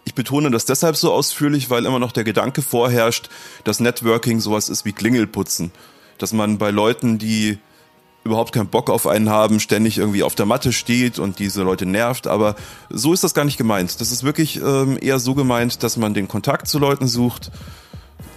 Ich 0.09 0.15
betone 0.15 0.49
das 0.49 0.65
deshalb 0.65 0.95
so 0.95 1.13
ausführlich, 1.13 1.69
weil 1.69 1.85
immer 1.85 1.99
noch 1.99 2.11
der 2.11 2.23
Gedanke 2.23 2.63
vorherrscht, 2.63 3.29
dass 3.63 3.79
Networking 3.79 4.39
sowas 4.39 4.67
ist 4.67 4.83
wie 4.83 4.91
Klingelputzen. 4.91 5.69
Dass 6.17 6.33
man 6.33 6.57
bei 6.57 6.71
Leuten, 6.71 7.19
die 7.19 7.59
überhaupt 8.23 8.51
keinen 8.51 8.69
Bock 8.69 8.89
auf 8.89 9.05
einen 9.05 9.29
haben, 9.29 9.59
ständig 9.59 9.99
irgendwie 9.99 10.23
auf 10.23 10.33
der 10.33 10.47
Matte 10.47 10.73
steht 10.73 11.19
und 11.19 11.37
diese 11.37 11.61
Leute 11.61 11.85
nervt. 11.85 12.25
Aber 12.25 12.55
so 12.89 13.13
ist 13.13 13.23
das 13.23 13.35
gar 13.35 13.45
nicht 13.45 13.59
gemeint. 13.59 14.01
Das 14.01 14.11
ist 14.11 14.23
wirklich 14.23 14.59
ähm, 14.59 14.97
eher 14.99 15.19
so 15.19 15.35
gemeint, 15.35 15.83
dass 15.83 15.95
man 15.95 16.15
den 16.15 16.27
Kontakt 16.27 16.67
zu 16.67 16.79
Leuten 16.79 17.07
sucht, 17.07 17.51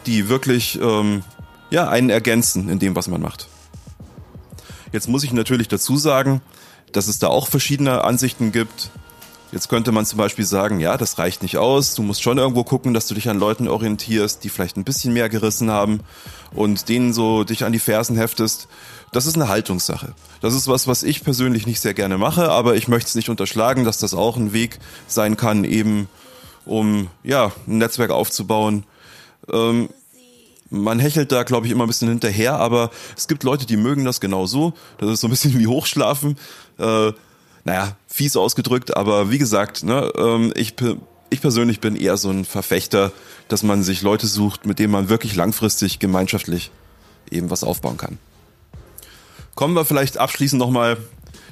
die 0.04 0.28
wirklich 0.28 0.78
ähm, 0.78 1.22
ja, 1.70 1.88
einen 1.88 2.10
ergänzen 2.10 2.68
in 2.68 2.80
dem, 2.80 2.94
was 2.94 3.08
man 3.08 3.22
macht. 3.22 3.48
Jetzt 4.92 5.08
muss 5.08 5.24
ich 5.24 5.32
natürlich 5.32 5.68
dazu 5.68 5.96
sagen, 5.96 6.42
dass 6.92 7.08
es 7.08 7.18
da 7.18 7.28
auch 7.28 7.48
verschiedene 7.48 8.04
Ansichten 8.04 8.52
gibt. 8.52 8.90
Jetzt 9.52 9.68
könnte 9.68 9.92
man 9.92 10.06
zum 10.06 10.16
Beispiel 10.16 10.46
sagen, 10.46 10.80
ja, 10.80 10.96
das 10.96 11.18
reicht 11.18 11.42
nicht 11.42 11.58
aus. 11.58 11.94
Du 11.94 12.02
musst 12.02 12.22
schon 12.22 12.38
irgendwo 12.38 12.64
gucken, 12.64 12.94
dass 12.94 13.06
du 13.06 13.14
dich 13.14 13.28
an 13.28 13.38
Leuten 13.38 13.68
orientierst, 13.68 14.42
die 14.42 14.48
vielleicht 14.48 14.78
ein 14.78 14.84
bisschen 14.84 15.12
mehr 15.12 15.28
gerissen 15.28 15.70
haben 15.70 16.00
und 16.54 16.88
denen 16.88 17.12
so 17.12 17.44
dich 17.44 17.62
an 17.64 17.72
die 17.72 17.78
Fersen 17.78 18.16
heftest. 18.16 18.66
Das 19.12 19.26
ist 19.26 19.34
eine 19.34 19.48
Haltungssache. 19.48 20.14
Das 20.40 20.54
ist 20.54 20.68
was, 20.68 20.86
was 20.86 21.02
ich 21.02 21.22
persönlich 21.22 21.66
nicht 21.66 21.80
sehr 21.80 21.92
gerne 21.92 22.16
mache, 22.16 22.50
aber 22.50 22.76
ich 22.76 22.88
möchte 22.88 23.08
es 23.08 23.14
nicht 23.14 23.28
unterschlagen, 23.28 23.84
dass 23.84 23.98
das 23.98 24.14
auch 24.14 24.38
ein 24.38 24.54
Weg 24.54 24.78
sein 25.06 25.36
kann, 25.36 25.64
eben 25.64 26.08
um 26.64 27.08
ja 27.22 27.52
ein 27.66 27.76
Netzwerk 27.76 28.10
aufzubauen. 28.10 28.84
Ähm, 29.52 29.90
man 30.70 30.98
hechelt 30.98 31.30
da, 31.30 31.42
glaube 31.42 31.66
ich, 31.66 31.72
immer 31.72 31.84
ein 31.84 31.88
bisschen 31.88 32.08
hinterher, 32.08 32.54
aber 32.54 32.90
es 33.14 33.28
gibt 33.28 33.42
Leute, 33.42 33.66
die 33.66 33.76
mögen 33.76 34.06
das 34.06 34.18
genauso. 34.18 34.72
Das 34.96 35.10
ist 35.10 35.20
so 35.20 35.26
ein 35.26 35.30
bisschen 35.30 35.58
wie 35.58 35.66
Hochschlafen. 35.66 36.38
Äh, 36.78 37.12
naja, 37.64 37.96
fies 38.06 38.36
ausgedrückt, 38.36 38.96
aber 38.96 39.30
wie 39.30 39.38
gesagt, 39.38 39.84
ne, 39.84 40.10
ähm, 40.16 40.52
ich, 40.56 40.74
ich 41.30 41.40
persönlich 41.40 41.80
bin 41.80 41.96
eher 41.96 42.16
so 42.16 42.30
ein 42.30 42.44
Verfechter, 42.44 43.12
dass 43.48 43.62
man 43.62 43.82
sich 43.82 44.02
Leute 44.02 44.26
sucht, 44.26 44.66
mit 44.66 44.78
denen 44.78 44.92
man 44.92 45.08
wirklich 45.08 45.36
langfristig 45.36 45.98
gemeinschaftlich 45.98 46.70
eben 47.30 47.50
was 47.50 47.64
aufbauen 47.64 47.96
kann. 47.96 48.18
Kommen 49.54 49.74
wir 49.74 49.84
vielleicht 49.84 50.18
abschließend 50.18 50.58
nochmal 50.58 50.96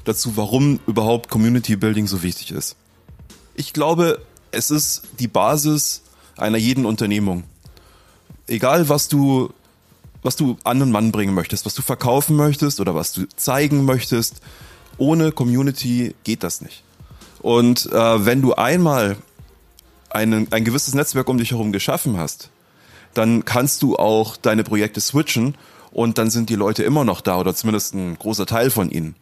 dazu, 0.05 0.37
warum 0.37 0.81
überhaupt 0.87 1.31
Community 1.31 1.77
Building 1.77 2.07
so 2.07 2.23
wichtig 2.23 2.51
ist. 2.51 2.77
Ich 3.55 3.73
glaube, 3.73 4.21
es 4.51 4.71
ist 4.71 5.03
die 5.19 5.29
Basis 5.29 6.03
einer 6.37 6.59
jeden 6.59 6.87
Unternehmung. 6.87 7.45
Egal, 8.47 8.89
was 8.89 9.09
du, 9.09 9.53
was 10.23 10.37
du 10.37 10.57
an 10.65 10.81
den 10.81 10.91
Mann 10.91 11.13
bringen 11.13 11.35
möchtest, 11.35 11.67
was 11.67 11.75
du 11.75 11.83
verkaufen 11.83 12.37
möchtest 12.37 12.81
oder 12.81 12.95
was 12.95 13.13
du 13.13 13.29
zeigen 13.37 13.85
möchtest, 13.85 14.41
ohne 15.01 15.33
Community 15.33 16.15
geht 16.23 16.45
das 16.45 16.61
nicht. 16.61 16.85
Und 17.41 17.87
äh, 17.87 18.27
wenn 18.27 18.43
du 18.43 18.55
einmal 18.55 19.17
einen, 20.11 20.53
ein 20.53 20.65
gewisses 20.65 20.95
Netzwerk 20.95 21.29
um 21.29 21.39
dich 21.39 21.53
herum 21.53 21.73
geschaffen 21.73 22.19
hast, 22.19 22.51
dann 23.15 23.45
kannst 23.45 23.83
du 23.83 23.97
auch 23.97 24.37
deine 24.37 24.63
Projekte 24.63 25.01
switchen 25.01 25.57
und 25.91 26.19
dann 26.19 26.31
sind 26.31 26.51
die 26.51 26.55
Leute 26.55 26.85
immer 26.85 27.05
noch 27.05 27.23
da 27.23 27.39
oder 27.39 27.55
zumindest 27.55 27.95
ein 27.95 28.17
großer 28.19 28.47
Teil 28.47 28.71
von 28.71 28.91
ihnen. 28.91 29.17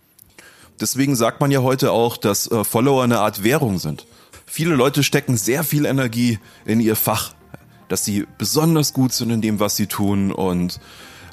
Deswegen 0.81 1.17
sagt 1.17 1.41
man 1.41 1.51
ja 1.51 1.63
heute 1.63 1.93
auch, 1.93 2.17
dass 2.17 2.51
äh, 2.51 2.65
Follower 2.65 3.03
eine 3.03 3.21
Art 3.21 3.45
Währung 3.45 3.79
sind. 3.79 4.07
Viele 4.47 4.75
Leute 4.75 5.03
stecken 5.03 5.37
sehr 5.37 5.63
viel 5.63 5.87
Energie 5.87 6.39
in 6.65 6.81
ihr 6.81 6.97
Fach, 6.97 7.35
dass 7.89 8.05
sie 8.05 8.27
besonders 8.37 8.93
gut 8.93 9.13
sind 9.13 9.31
in 9.31 9.43
dem, 9.43 9.61
was 9.61 9.77
sie 9.77 9.87
tun 9.87 10.33
und 10.33 10.81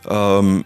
ähm, 0.07 0.65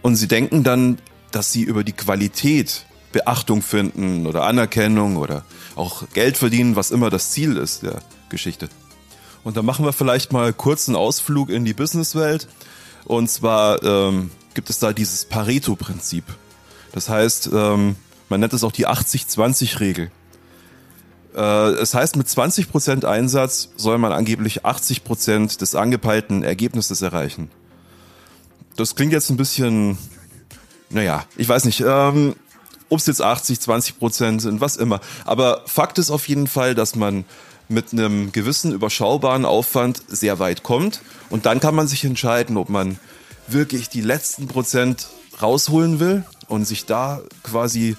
und 0.00 0.16
sie 0.16 0.28
denken 0.28 0.62
dann, 0.62 0.98
dass 1.30 1.52
sie 1.52 1.62
über 1.62 1.84
die 1.84 1.92
Qualität 1.92 2.86
Beachtung 3.12 3.62
finden 3.62 4.26
oder 4.26 4.44
Anerkennung 4.44 5.16
oder 5.16 5.44
auch 5.76 6.04
Geld 6.12 6.36
verdienen, 6.36 6.76
was 6.76 6.90
immer 6.90 7.10
das 7.10 7.30
Ziel 7.30 7.56
ist 7.56 7.82
der 7.82 8.00
Geschichte. 8.28 8.68
Und 9.44 9.56
da 9.56 9.62
machen 9.62 9.84
wir 9.84 9.92
vielleicht 9.92 10.32
mal 10.32 10.52
kurz 10.52 10.88
einen 10.88 10.96
Ausflug 10.96 11.48
in 11.48 11.64
die 11.64 11.74
Businesswelt. 11.74 12.48
Und 13.04 13.30
zwar 13.30 13.82
ähm, 13.82 14.30
gibt 14.54 14.68
es 14.70 14.78
da 14.78 14.92
dieses 14.92 15.24
Pareto-Prinzip. 15.24 16.24
Das 16.92 17.08
heißt, 17.08 17.50
ähm, 17.52 17.96
man 18.28 18.40
nennt 18.40 18.52
es 18.52 18.64
auch 18.64 18.72
die 18.72 18.86
80-20-Regel. 18.86 20.10
Äh, 21.34 21.40
es 21.40 21.94
heißt, 21.94 22.16
mit 22.16 22.26
20% 22.26 23.04
Einsatz 23.04 23.70
soll 23.76 23.98
man 23.98 24.12
angeblich 24.12 24.64
80% 24.64 25.58
des 25.58 25.74
angepeilten 25.74 26.42
Ergebnisses 26.42 27.00
erreichen. 27.00 27.50
Das 28.76 28.94
klingt 28.94 29.12
jetzt 29.12 29.30
ein 29.30 29.36
bisschen, 29.36 29.98
naja, 30.90 31.24
ich 31.36 31.48
weiß 31.48 31.64
nicht. 31.64 31.80
Ähm, 31.86 32.34
ob 32.88 32.98
es 32.98 33.06
jetzt 33.06 33.22
80, 33.22 33.60
20 33.60 33.98
Prozent 33.98 34.42
sind, 34.42 34.60
was 34.60 34.76
immer. 34.76 35.00
Aber 35.24 35.62
Fakt 35.66 35.98
ist 35.98 36.10
auf 36.10 36.28
jeden 36.28 36.46
Fall, 36.46 36.74
dass 36.74 36.94
man 36.94 37.24
mit 37.68 37.92
einem 37.92 38.32
gewissen 38.32 38.72
überschaubaren 38.72 39.44
Aufwand 39.44 40.02
sehr 40.08 40.38
weit 40.38 40.62
kommt. 40.62 41.00
Und 41.28 41.46
dann 41.46 41.60
kann 41.60 41.74
man 41.74 41.86
sich 41.86 42.04
entscheiden, 42.04 42.56
ob 42.56 42.68
man 42.70 42.98
wirklich 43.46 43.88
die 43.88 44.00
letzten 44.00 44.48
Prozent 44.48 45.08
rausholen 45.40 46.00
will 46.00 46.24
und 46.48 46.64
sich 46.64 46.86
da 46.86 47.20
quasi 47.42 47.96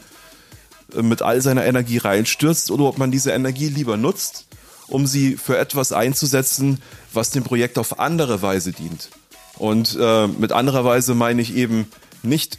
äh, 0.96 1.02
mit 1.02 1.22
all 1.22 1.42
seiner 1.42 1.66
Energie 1.66 1.98
reinstürzt 1.98 2.72
oder 2.72 2.86
ob 2.86 2.98
man 2.98 3.12
diese 3.12 3.32
Energie 3.32 3.70
lieber 3.70 3.98
nutzt, 3.98 4.48
um 4.88 5.06
sie 5.08 5.38
für 5.38 5.58
etwas 5.58 5.92
einzusetzen, 5.92 6.82
was 7.14 7.30
dem 7.32 7.44
Projekt 7.44 7.78
auf 7.78 8.00
andere 8.00 8.42
Weise 8.42 8.72
dient. 8.72 9.10
Und 9.58 9.98
äh, 10.00 10.28
mit 10.28 10.52
anderer 10.52 10.86
Weise 10.86 11.14
meine 11.16 11.42
ich 11.42 11.56
eben 11.56 11.88
nicht 12.24 12.58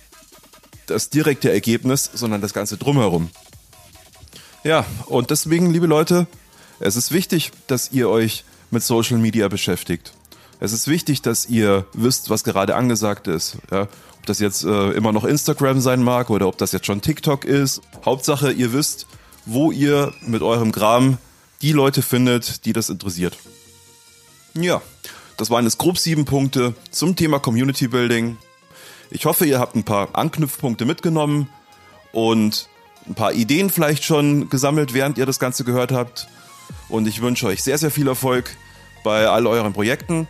das 0.86 1.10
direkte 1.10 1.52
Ergebnis, 1.52 2.10
sondern 2.12 2.40
das 2.40 2.52
Ganze 2.52 2.76
drumherum. 2.76 3.30
Ja, 4.64 4.84
und 5.06 5.30
deswegen, 5.30 5.70
liebe 5.70 5.86
Leute, 5.86 6.26
es 6.80 6.96
ist 6.96 7.12
wichtig, 7.12 7.52
dass 7.66 7.92
ihr 7.92 8.08
euch 8.08 8.44
mit 8.70 8.82
Social 8.82 9.18
Media 9.18 9.48
beschäftigt. 9.48 10.12
Es 10.60 10.72
ist 10.72 10.88
wichtig, 10.88 11.22
dass 11.22 11.46
ihr 11.46 11.86
wisst, 11.94 12.28
was 12.28 12.44
gerade 12.44 12.76
angesagt 12.76 13.26
ist. 13.26 13.56
Ja? 13.70 13.82
Ob 13.82 14.26
das 14.26 14.38
jetzt 14.38 14.64
äh, 14.64 14.90
immer 14.90 15.12
noch 15.12 15.24
Instagram 15.24 15.80
sein 15.80 16.02
mag 16.02 16.28
oder 16.28 16.46
ob 16.46 16.58
das 16.58 16.72
jetzt 16.72 16.84
schon 16.86 17.00
TikTok 17.00 17.46
ist. 17.46 17.80
Hauptsache, 18.04 18.52
ihr 18.52 18.72
wisst, 18.74 19.06
wo 19.46 19.72
ihr 19.72 20.12
mit 20.26 20.42
eurem 20.42 20.72
Gram 20.72 21.16
die 21.62 21.72
Leute 21.72 22.02
findet, 22.02 22.66
die 22.66 22.74
das 22.74 22.90
interessiert. 22.90 23.38
Ja, 24.54 24.82
das 25.38 25.48
waren 25.48 25.64
jetzt 25.64 25.78
grob 25.78 25.96
sieben 25.96 26.26
Punkte 26.26 26.74
zum 26.90 27.16
Thema 27.16 27.38
Community 27.38 27.88
Building. 27.88 28.36
Ich 29.10 29.24
hoffe, 29.24 29.44
ihr 29.44 29.58
habt 29.58 29.74
ein 29.74 29.82
paar 29.82 30.08
Anknüpfpunkte 30.12 30.84
mitgenommen 30.84 31.48
und 32.12 32.68
ein 33.08 33.14
paar 33.14 33.32
Ideen 33.32 33.68
vielleicht 33.68 34.04
schon 34.04 34.48
gesammelt, 34.50 34.94
während 34.94 35.18
ihr 35.18 35.26
das 35.26 35.40
Ganze 35.40 35.64
gehört 35.64 35.90
habt. 35.90 36.28
Und 36.88 37.08
ich 37.08 37.20
wünsche 37.20 37.46
euch 37.46 37.62
sehr, 37.62 37.76
sehr 37.76 37.90
viel 37.90 38.06
Erfolg 38.06 38.56
bei 39.02 39.26
all 39.26 39.46
euren 39.48 39.72
Projekten. 39.72 40.28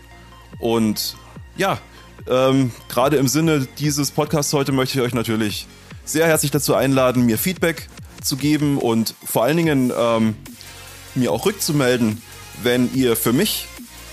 Und 0.58 1.16
ja, 1.56 1.78
ähm, 2.26 2.70
gerade 2.88 3.16
im 3.16 3.28
Sinne 3.28 3.66
dieses 3.78 4.10
Podcasts 4.10 4.52
heute 4.54 4.72
möchte 4.72 4.98
ich 4.98 5.04
euch 5.04 5.14
natürlich 5.14 5.66
sehr 6.04 6.26
herzlich 6.26 6.50
dazu 6.50 6.74
einladen, 6.74 7.26
mir 7.26 7.36
Feedback 7.36 7.88
zu 8.22 8.36
geben 8.36 8.78
und 8.78 9.14
vor 9.24 9.44
allen 9.44 9.56
Dingen 9.56 9.92
ähm, 9.96 10.36
mir 11.14 11.32
auch 11.32 11.44
rückzumelden, 11.44 12.22
wenn 12.62 12.92
ihr 12.94 13.16
für 13.16 13.32
mich 13.32 13.66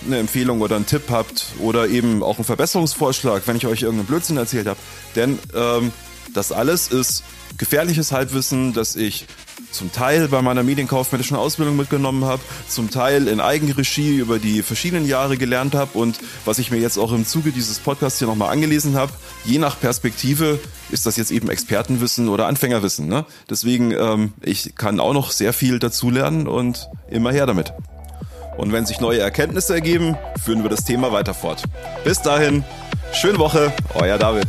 eine 0.07 0.17
Empfehlung 0.17 0.61
oder 0.61 0.75
einen 0.75 0.85
Tipp 0.85 1.03
habt 1.09 1.47
oder 1.59 1.87
eben 1.87 2.23
auch 2.23 2.37
einen 2.37 2.45
Verbesserungsvorschlag, 2.45 3.43
wenn 3.45 3.57
ich 3.57 3.67
euch 3.67 3.83
irgendeinen 3.83 4.07
Blödsinn 4.07 4.37
erzählt 4.37 4.67
habe. 4.67 4.79
Denn 5.15 5.39
ähm, 5.53 5.91
das 6.33 6.51
alles 6.51 6.87
ist 6.87 7.23
gefährliches 7.57 8.11
Halbwissen, 8.11 8.73
das 8.73 8.95
ich 8.95 9.25
zum 9.71 9.91
Teil 9.91 10.27
bei 10.27 10.41
meiner 10.41 10.63
medienkaufmännischen 10.63 11.35
Ausbildung 11.35 11.75
mitgenommen 11.75 12.25
habe, 12.25 12.41
zum 12.67 12.89
Teil 12.89 13.27
in 13.27 13.39
Eigenregie 13.39 14.17
über 14.17 14.39
die 14.39 14.61
verschiedenen 14.61 15.05
Jahre 15.07 15.37
gelernt 15.37 15.75
habe 15.75 15.97
und 15.97 16.19
was 16.45 16.59
ich 16.59 16.71
mir 16.71 16.77
jetzt 16.77 16.97
auch 16.97 17.11
im 17.11 17.25
Zuge 17.25 17.51
dieses 17.51 17.79
Podcasts 17.79 18.19
hier 18.19 18.27
nochmal 18.27 18.51
angelesen 18.51 18.95
habe. 18.95 19.11
Je 19.45 19.59
nach 19.59 19.79
Perspektive 19.79 20.59
ist 20.89 21.05
das 21.05 21.17
jetzt 21.17 21.31
eben 21.31 21.49
Expertenwissen 21.49 22.29
oder 22.29 22.47
Anfängerwissen. 22.47 23.07
Ne? 23.07 23.25
Deswegen, 23.49 23.91
ähm, 23.91 24.33
ich 24.41 24.75
kann 24.75 24.99
auch 24.99 25.13
noch 25.13 25.31
sehr 25.31 25.53
viel 25.53 25.79
dazulernen 25.79 26.47
und 26.47 26.87
immer 27.09 27.31
her 27.31 27.45
damit. 27.45 27.73
Und 28.57 28.73
wenn 28.73 28.85
sich 28.85 28.99
neue 28.99 29.19
Erkenntnisse 29.19 29.75
ergeben, 29.75 30.17
führen 30.43 30.63
wir 30.63 30.69
das 30.69 30.83
Thema 30.83 31.11
weiter 31.11 31.33
fort. 31.33 31.63
Bis 32.03 32.21
dahin, 32.21 32.63
schöne 33.13 33.39
Woche, 33.39 33.71
euer 33.93 34.17
David. 34.17 34.47